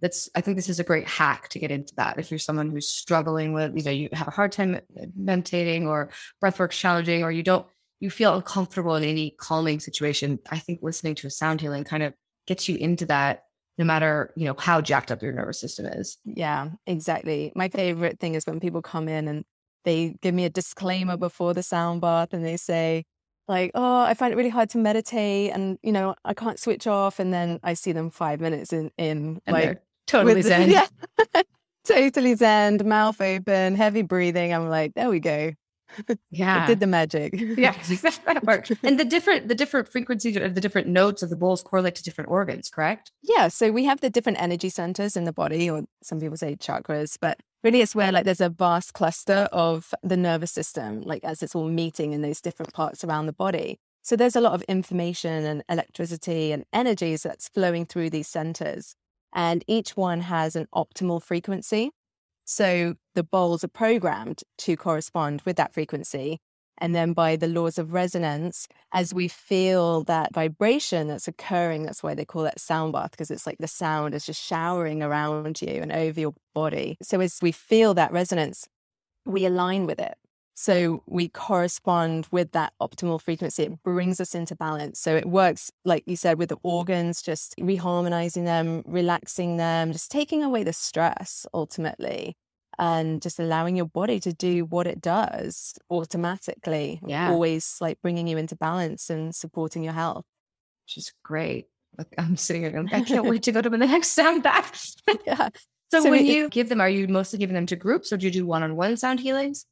that's. 0.00 0.30
I 0.34 0.40
think 0.40 0.56
this 0.56 0.68
is 0.68 0.80
a 0.80 0.84
great 0.84 1.06
hack 1.06 1.48
to 1.50 1.58
get 1.58 1.70
into 1.70 1.94
that. 1.96 2.18
If 2.18 2.30
you're 2.30 2.38
someone 2.38 2.70
who's 2.70 2.88
struggling 2.88 3.52
with, 3.52 3.76
you 3.76 3.82
know, 3.82 3.90
you 3.90 4.08
have 4.12 4.28
a 4.28 4.32
hard 4.32 4.52
time 4.52 4.80
meditating 5.14 5.86
or 5.86 6.10
breathwork 6.42 6.70
challenging, 6.70 7.24
or 7.24 7.30
you 7.30 7.42
don't, 7.42 7.66
you 8.00 8.10
feel 8.10 8.34
uncomfortable 8.34 8.94
in 8.94 9.04
any 9.04 9.34
calming 9.38 9.80
situation. 9.80 10.38
I 10.50 10.58
think 10.58 10.80
listening 10.82 11.14
to 11.16 11.26
a 11.26 11.30
sound 11.30 11.60
healing 11.60 11.84
kind 11.84 12.02
of 12.02 12.14
gets 12.46 12.68
you 12.68 12.76
into 12.76 13.06
that 13.06 13.42
no 13.78 13.84
matter 13.84 14.32
you 14.36 14.44
know 14.44 14.54
how 14.58 14.80
jacked 14.80 15.10
up 15.10 15.22
your 15.22 15.32
nervous 15.32 15.60
system 15.60 15.86
is. 15.86 16.18
Yeah 16.24 16.70
exactly. 16.86 17.52
My 17.54 17.68
favorite 17.68 18.20
thing 18.20 18.34
is 18.34 18.46
when 18.46 18.60
people 18.60 18.82
come 18.82 19.08
in 19.08 19.28
and 19.28 19.44
they 19.84 20.16
give 20.20 20.34
me 20.34 20.44
a 20.44 20.50
disclaimer 20.50 21.16
before 21.16 21.54
the 21.54 21.62
sound 21.62 22.00
bath 22.00 22.32
and 22.32 22.44
they 22.44 22.56
say 22.56 23.04
like 23.48 23.70
oh 23.74 24.02
i 24.02 24.14
find 24.14 24.32
it 24.32 24.36
really 24.36 24.48
hard 24.50 24.68
to 24.68 24.78
meditate 24.78 25.50
and 25.52 25.78
you 25.82 25.90
know 25.90 26.14
i 26.24 26.34
can't 26.34 26.58
switch 26.58 26.86
off 26.86 27.18
and 27.18 27.32
then 27.32 27.58
i 27.62 27.74
see 27.74 27.92
them 27.92 28.10
five 28.10 28.40
minutes 28.40 28.72
in 28.72 28.90
in 28.98 29.40
and 29.46 29.54
like 29.54 29.82
totally 30.06 30.42
zen. 30.50 30.70
yeah 30.70 30.86
totally 31.84 32.34
zen 32.34 32.78
mouth 32.84 33.20
open 33.20 33.74
heavy 33.74 34.02
breathing 34.02 34.52
i'm 34.52 34.68
like 34.68 34.92
there 34.94 35.08
we 35.08 35.20
go 35.20 35.50
yeah. 36.30 36.64
it 36.64 36.66
did 36.66 36.80
the 36.80 36.86
magic. 36.86 37.34
Yeah 37.34 37.72
that 37.88 38.40
worked. 38.44 38.72
And 38.82 38.98
the 38.98 39.04
different 39.04 39.48
the 39.48 39.54
different 39.54 39.88
frequencies 39.88 40.36
of 40.36 40.54
the 40.54 40.60
different 40.60 40.88
notes 40.88 41.22
of 41.22 41.30
the 41.30 41.36
bowls 41.36 41.62
correlate 41.62 41.94
to 41.96 42.02
different 42.02 42.30
organs 42.30 42.68
correct? 42.68 43.12
Yeah 43.22 43.48
so 43.48 43.70
we 43.70 43.84
have 43.84 44.00
the 44.00 44.10
different 44.10 44.40
energy 44.40 44.68
centers 44.68 45.16
in 45.16 45.24
the 45.24 45.32
body 45.32 45.70
or 45.70 45.84
some 46.02 46.20
people 46.20 46.36
say 46.36 46.56
chakras 46.56 47.16
but 47.20 47.40
really 47.62 47.80
it's 47.80 47.94
where 47.94 48.12
like 48.12 48.24
there's 48.24 48.40
a 48.40 48.48
vast 48.48 48.94
cluster 48.94 49.48
of 49.52 49.92
the 50.02 50.16
nervous 50.16 50.52
system 50.52 51.00
like 51.02 51.24
as 51.24 51.42
it's 51.42 51.54
all 51.54 51.68
meeting 51.68 52.12
in 52.12 52.22
those 52.22 52.40
different 52.40 52.72
parts 52.72 53.04
around 53.04 53.26
the 53.26 53.32
body. 53.32 53.78
So 54.02 54.16
there's 54.16 54.36
a 54.36 54.40
lot 54.40 54.54
of 54.54 54.62
information 54.62 55.44
and 55.44 55.62
electricity 55.68 56.52
and 56.52 56.64
energies 56.72 57.24
that's 57.24 57.48
flowing 57.48 57.84
through 57.84 58.10
these 58.10 58.28
centers 58.28 58.94
and 59.34 59.64
each 59.66 59.96
one 59.96 60.22
has 60.22 60.56
an 60.56 60.66
optimal 60.74 61.22
frequency 61.22 61.90
so 62.48 62.94
the 63.14 63.22
bowls 63.22 63.62
are 63.62 63.68
programmed 63.68 64.42
to 64.56 64.74
correspond 64.74 65.42
with 65.44 65.56
that 65.56 65.74
frequency. 65.74 66.38
And 66.78 66.94
then 66.94 67.12
by 67.12 67.36
the 67.36 67.46
laws 67.46 67.76
of 67.76 67.92
resonance, 67.92 68.68
as 68.90 69.12
we 69.12 69.28
feel 69.28 70.02
that 70.04 70.32
vibration 70.32 71.08
that's 71.08 71.28
occurring, 71.28 71.82
that's 71.82 72.02
why 72.02 72.14
they 72.14 72.24
call 72.24 72.46
it 72.46 72.58
sound 72.58 72.94
bath, 72.94 73.10
because 73.10 73.30
it's 73.30 73.46
like 73.46 73.58
the 73.58 73.66
sound 73.66 74.14
is 74.14 74.24
just 74.24 74.42
showering 74.42 75.02
around 75.02 75.60
you 75.60 75.82
and 75.82 75.92
over 75.92 76.18
your 76.18 76.34
body. 76.54 76.96
So 77.02 77.20
as 77.20 77.38
we 77.42 77.52
feel 77.52 77.92
that 77.94 78.12
resonance, 78.12 78.66
we 79.26 79.44
align 79.44 79.84
with 79.86 79.98
it. 79.98 80.14
So 80.60 81.04
we 81.06 81.28
correspond 81.28 82.26
with 82.32 82.50
that 82.50 82.72
optimal 82.82 83.22
frequency. 83.22 83.62
It 83.62 83.80
brings 83.84 84.20
us 84.20 84.34
into 84.34 84.56
balance. 84.56 84.98
So 84.98 85.14
it 85.14 85.24
works, 85.24 85.70
like 85.84 86.02
you 86.06 86.16
said, 86.16 86.36
with 86.36 86.48
the 86.48 86.56
organs, 86.64 87.22
just 87.22 87.54
reharmonizing 87.60 88.44
them, 88.44 88.82
relaxing 88.84 89.56
them, 89.56 89.92
just 89.92 90.10
taking 90.10 90.42
away 90.42 90.64
the 90.64 90.72
stress 90.72 91.46
ultimately, 91.54 92.36
and 92.76 93.22
just 93.22 93.38
allowing 93.38 93.76
your 93.76 93.86
body 93.86 94.18
to 94.18 94.32
do 94.32 94.64
what 94.64 94.88
it 94.88 95.00
does 95.00 95.74
automatically. 95.90 97.00
Yeah. 97.06 97.30
Always 97.30 97.76
like 97.80 98.02
bringing 98.02 98.26
you 98.26 98.36
into 98.36 98.56
balance 98.56 99.10
and 99.10 99.32
supporting 99.32 99.84
your 99.84 99.92
health. 99.92 100.24
Which 100.86 100.98
is 100.98 101.12
great. 101.22 101.68
I'm 102.18 102.36
sitting 102.36 102.62
here 102.62 102.72
going, 102.72 102.92
I 102.92 103.02
can't 103.02 103.26
wait 103.30 103.44
to 103.44 103.52
go 103.52 103.62
to 103.62 103.70
the 103.70 103.78
next 103.78 104.08
sound 104.08 104.42
bath. 104.42 104.96
yeah. 105.24 105.50
So, 105.92 106.02
so 106.02 106.10
when 106.10 106.24
it, 106.24 106.26
you 106.26 106.48
give 106.48 106.68
them, 106.68 106.80
are 106.80 106.90
you 106.90 107.06
mostly 107.06 107.38
giving 107.38 107.54
them 107.54 107.66
to 107.66 107.76
groups 107.76 108.12
or 108.12 108.16
do 108.16 108.26
you 108.26 108.32
do 108.32 108.44
one 108.44 108.64
on 108.64 108.74
one 108.74 108.96
sound 108.96 109.20
healings? 109.20 109.64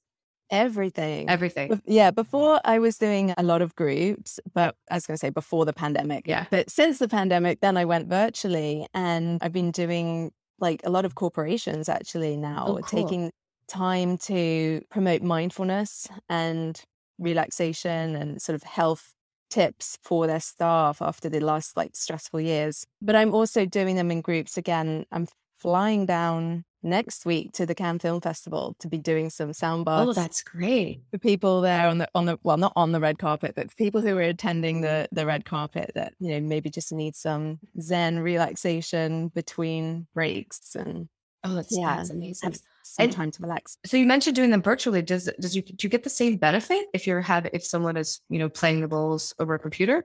Everything. 0.50 1.28
Everything. 1.28 1.82
Yeah. 1.86 2.10
Before 2.10 2.60
I 2.64 2.78
was 2.78 2.98
doing 2.98 3.34
a 3.36 3.42
lot 3.42 3.62
of 3.62 3.74
groups, 3.74 4.38
but 4.54 4.76
I 4.90 4.94
was 4.94 5.06
going 5.06 5.16
to 5.16 5.18
say 5.18 5.30
before 5.30 5.64
the 5.64 5.72
pandemic. 5.72 6.26
Yeah. 6.26 6.46
But 6.50 6.70
since 6.70 6.98
the 6.98 7.08
pandemic, 7.08 7.60
then 7.60 7.76
I 7.76 7.84
went 7.84 8.08
virtually 8.08 8.86
and 8.94 9.38
I've 9.42 9.52
been 9.52 9.70
doing 9.70 10.32
like 10.58 10.80
a 10.84 10.90
lot 10.90 11.04
of 11.04 11.14
corporations 11.14 11.88
actually 11.88 12.34
oh, 12.34 12.40
now 12.40 12.64
oh, 12.68 12.74
cool. 12.76 12.82
taking 12.82 13.30
time 13.68 14.16
to 14.16 14.82
promote 14.90 15.22
mindfulness 15.22 16.08
and 16.28 16.80
relaxation 17.18 18.14
and 18.14 18.40
sort 18.40 18.54
of 18.54 18.62
health 18.62 19.12
tips 19.50 19.98
for 20.02 20.26
their 20.26 20.40
staff 20.40 21.00
after 21.00 21.28
the 21.28 21.40
last 21.40 21.76
like 21.76 21.94
stressful 21.94 22.40
years. 22.40 22.86
But 23.00 23.16
I'm 23.16 23.34
also 23.34 23.64
doing 23.66 23.96
them 23.96 24.10
in 24.10 24.20
groups 24.20 24.56
again. 24.56 25.06
I'm 25.12 25.26
flying 25.58 26.06
down 26.06 26.64
next 26.82 27.26
week 27.26 27.52
to 27.52 27.66
the 27.66 27.74
Cannes 27.74 28.00
Film 28.00 28.20
Festival 28.20 28.76
to 28.80 28.88
be 28.88 28.98
doing 28.98 29.30
some 29.30 29.52
sound 29.52 29.82
oh, 29.82 29.84
baths. 29.84 30.08
Oh, 30.08 30.12
that's 30.12 30.42
great. 30.42 31.00
For 31.10 31.18
people 31.18 31.60
there 31.60 31.88
on 31.88 31.98
the 31.98 32.08
on 32.14 32.26
the 32.26 32.38
well, 32.42 32.56
not 32.56 32.72
on 32.76 32.92
the 32.92 33.00
red 33.00 33.18
carpet, 33.18 33.54
but 33.54 33.74
people 33.76 34.00
who 34.00 34.16
are 34.16 34.22
attending 34.22 34.76
mm-hmm. 34.76 34.84
the 34.84 35.08
the 35.12 35.26
red 35.26 35.44
carpet 35.44 35.92
that 35.94 36.14
you 36.18 36.30
know 36.30 36.40
maybe 36.40 36.70
just 36.70 36.92
need 36.92 37.16
some 37.16 37.58
Zen 37.80 38.20
relaxation 38.20 39.28
between 39.28 40.06
breaks 40.14 40.74
and 40.74 41.08
oh, 41.44 41.54
that's 41.54 41.76
yeah, 41.76 41.96
that's 41.96 42.10
amazing. 42.10 42.52
some 42.82 43.04
and 43.04 43.12
time 43.12 43.30
to 43.30 43.42
relax. 43.42 43.78
So 43.84 43.96
you 43.96 44.06
mentioned 44.06 44.36
doing 44.36 44.50
them 44.50 44.62
virtually. 44.62 45.02
Does 45.02 45.30
does 45.40 45.56
you 45.56 45.62
do 45.62 45.86
you 45.86 45.88
get 45.88 46.04
the 46.04 46.10
same 46.10 46.36
benefit 46.36 46.86
if 46.92 47.06
you're 47.06 47.20
have 47.20 47.48
if 47.52 47.64
someone 47.64 47.96
is 47.96 48.20
you 48.28 48.38
know 48.38 48.48
playing 48.48 48.80
the 48.80 48.88
bowls 48.88 49.34
over 49.38 49.54
a 49.54 49.58
computer? 49.58 50.04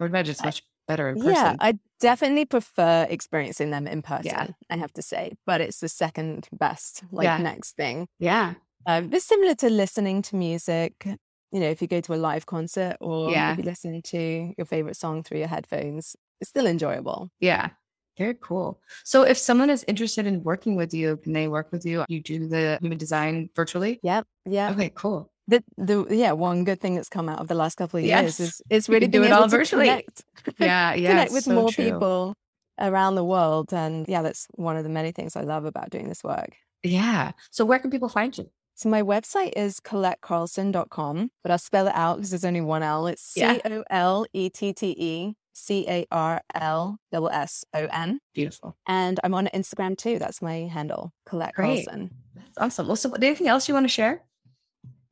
Or 0.00 0.06
imagine 0.06 0.32
it's 0.32 0.44
much 0.44 0.64
better 0.86 1.08
in 1.08 1.16
person. 1.16 1.34
Yeah, 1.34 1.56
I 1.60 1.78
definitely 2.00 2.44
prefer 2.44 3.06
experiencing 3.08 3.70
them 3.70 3.86
in 3.86 4.02
person. 4.02 4.26
Yeah. 4.26 4.46
I 4.70 4.76
have 4.76 4.92
to 4.94 5.02
say, 5.02 5.32
but 5.46 5.60
it's 5.60 5.80
the 5.80 5.88
second 5.88 6.48
best, 6.52 7.04
like 7.10 7.24
yeah. 7.24 7.38
next 7.38 7.76
thing. 7.76 8.08
Yeah, 8.18 8.54
um, 8.86 9.10
it's 9.12 9.24
similar 9.24 9.54
to 9.56 9.70
listening 9.70 10.22
to 10.22 10.36
music. 10.36 11.06
You 11.52 11.60
know, 11.60 11.68
if 11.68 11.80
you 11.80 11.88
go 11.88 12.00
to 12.00 12.14
a 12.14 12.16
live 12.16 12.46
concert 12.46 12.96
or 13.00 13.30
yeah. 13.30 13.52
if 13.52 13.58
you 13.58 13.64
listen 13.64 14.02
to 14.02 14.52
your 14.58 14.64
favorite 14.66 14.96
song 14.96 15.22
through 15.22 15.38
your 15.38 15.48
headphones, 15.48 16.16
it's 16.40 16.50
still 16.50 16.66
enjoyable. 16.66 17.30
Yeah. 17.40 17.70
Very 18.18 18.36
cool. 18.40 18.80
So, 19.04 19.22
if 19.22 19.38
someone 19.38 19.70
is 19.70 19.84
interested 19.88 20.26
in 20.26 20.42
working 20.44 20.76
with 20.76 20.94
you, 20.94 21.16
can 21.16 21.32
they 21.32 21.48
work 21.48 21.72
with 21.72 21.84
you? 21.84 22.04
You 22.08 22.20
do 22.20 22.46
the 22.46 22.78
human 22.80 22.98
design 22.98 23.50
virtually? 23.56 23.98
Yep. 24.02 24.26
Yeah. 24.46 24.70
Okay, 24.70 24.90
cool 24.94 25.32
the 25.46 25.62
the 25.76 26.06
yeah 26.10 26.32
one 26.32 26.64
good 26.64 26.80
thing 26.80 26.94
that's 26.94 27.08
come 27.08 27.28
out 27.28 27.38
of 27.38 27.48
the 27.48 27.54
last 27.54 27.76
couple 27.76 27.98
of 27.98 28.04
years 28.04 28.38
yes. 28.38 28.40
is 28.40 28.62
is 28.70 28.88
really 28.88 29.06
do 29.16 29.22
it 29.22 29.32
all 29.32 29.48
virtually. 29.48 29.86
Connect, 29.86 30.24
yeah, 30.58 30.94
yeah, 30.94 31.10
connect 31.10 31.32
with 31.32 31.44
so 31.44 31.54
more 31.54 31.70
true. 31.70 31.84
people 31.84 32.34
around 32.80 33.14
the 33.14 33.24
world, 33.24 33.72
and 33.72 34.06
yeah, 34.08 34.22
that's 34.22 34.46
one 34.54 34.76
of 34.76 34.84
the 34.84 34.90
many 34.90 35.12
things 35.12 35.36
I 35.36 35.42
love 35.42 35.64
about 35.64 35.90
doing 35.90 36.08
this 36.08 36.24
work. 36.24 36.56
Yeah. 36.82 37.32
So 37.50 37.64
where 37.64 37.78
can 37.78 37.90
people 37.90 38.08
find 38.08 38.36
you? 38.36 38.50
So 38.76 38.88
my 38.88 39.02
website 39.02 39.52
is 39.56 39.78
colettecarlson.com, 39.80 41.30
but 41.42 41.52
I'll 41.52 41.58
spell 41.58 41.86
it 41.86 41.94
out 41.94 42.16
because 42.16 42.30
there's 42.30 42.44
only 42.44 42.60
one 42.60 42.82
L. 42.82 43.06
It's 43.06 43.22
C 43.22 43.60
O 43.64 43.84
L 43.90 44.26
E 44.32 44.50
T 44.50 44.72
T 44.72 44.94
E 44.98 45.34
C 45.52 45.86
A 45.88 46.06
R 46.10 46.42
L 46.54 46.98
S 47.12 47.64
O 47.72 47.86
N. 47.92 48.18
Beautiful. 48.34 48.76
And 48.86 49.20
I'm 49.22 49.34
on 49.34 49.48
Instagram 49.54 49.96
too. 49.96 50.18
That's 50.18 50.42
my 50.42 50.68
handle, 50.72 51.12
Colette 51.24 51.54
Great. 51.54 51.86
Carlson. 51.86 52.10
That's 52.34 52.58
awesome. 52.58 52.88
Well, 52.88 52.96
so 52.96 53.12
anything 53.12 53.46
else 53.46 53.68
you 53.68 53.74
want 53.74 53.84
to 53.84 53.88
share? 53.88 54.22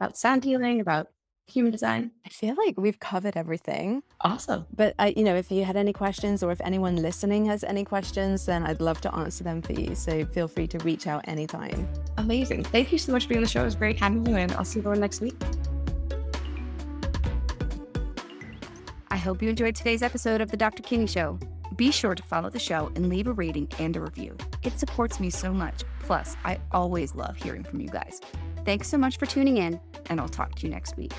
About 0.03 0.17
sound 0.17 0.43
healing, 0.43 0.81
about 0.81 1.07
human 1.47 1.71
design? 1.71 2.11
I 2.27 2.29
feel 2.29 2.57
like 2.57 2.75
we've 2.77 2.99
covered 2.99 3.37
everything. 3.37 4.03
Awesome. 4.23 4.67
But 4.75 4.97
I, 4.99 5.15
you 5.17 5.23
know, 5.23 5.37
if 5.37 5.49
you 5.49 5.65
had 5.65 5.77
any 5.77 5.93
questions 5.93 6.43
or 6.43 6.51
if 6.51 6.61
anyone 6.63 6.97
listening 6.97 7.45
has 7.47 7.63
any 7.63 7.85
questions, 7.85 8.47
then 8.47 8.65
I'd 8.65 8.81
love 8.81 9.01
to 9.03 9.15
answer 9.15 9.45
them 9.45 9.63
for 9.63 9.75
you. 9.75 9.95
So 9.95 10.25
feel 10.27 10.49
free 10.49 10.67
to 10.67 10.79
reach 10.79 11.07
out 11.07 11.23
anytime. 11.29 11.89
Amazing. 12.19 12.65
Thank 12.65 12.91
you 12.91 12.99
so 12.99 13.13
much 13.13 13.25
for 13.25 13.29
being 13.29 13.39
on 13.39 13.45
the 13.45 13.49
show. 13.49 13.63
It 13.63 13.67
was 13.67 13.77
great 13.77 13.97
having 14.01 14.27
you, 14.27 14.35
and 14.35 14.51
I'll 14.53 14.65
see 14.65 14.81
you 14.81 14.89
all 14.89 14.97
next 14.97 15.21
week. 15.21 15.37
I 19.09 19.17
hope 19.17 19.41
you 19.41 19.49
enjoyed 19.49 19.77
today's 19.77 20.03
episode 20.03 20.41
of 20.41 20.51
The 20.51 20.57
Dr. 20.57 20.83
Kinney 20.83 21.07
Show. 21.07 21.39
Be 21.77 21.91
sure 21.91 22.15
to 22.15 22.23
follow 22.23 22.51
the 22.51 22.59
show 22.59 22.91
and 22.95 23.09
leave 23.09 23.27
a 23.27 23.33
rating 23.33 23.69
and 23.79 23.97
a 23.97 24.01
review. 24.01 24.37
It 24.63 24.79
supports 24.79 25.21
me 25.21 25.31
so 25.31 25.53
much. 25.53 25.83
Plus, 26.01 26.37
I 26.45 26.59
always 26.73 27.15
love 27.15 27.37
hearing 27.37 27.65
from 27.65 27.81
you 27.81 27.89
guys. 27.89 28.21
Thanks 28.65 28.89
so 28.89 28.99
much 28.99 29.19
for 29.19 29.27
tuning 29.27 29.57
in, 29.57 29.81
and 30.07 30.21
I'll 30.21 30.29
talk 30.29 30.55
to 30.57 30.67
you 30.67 30.73
next 30.73 30.97
week. 30.97 31.13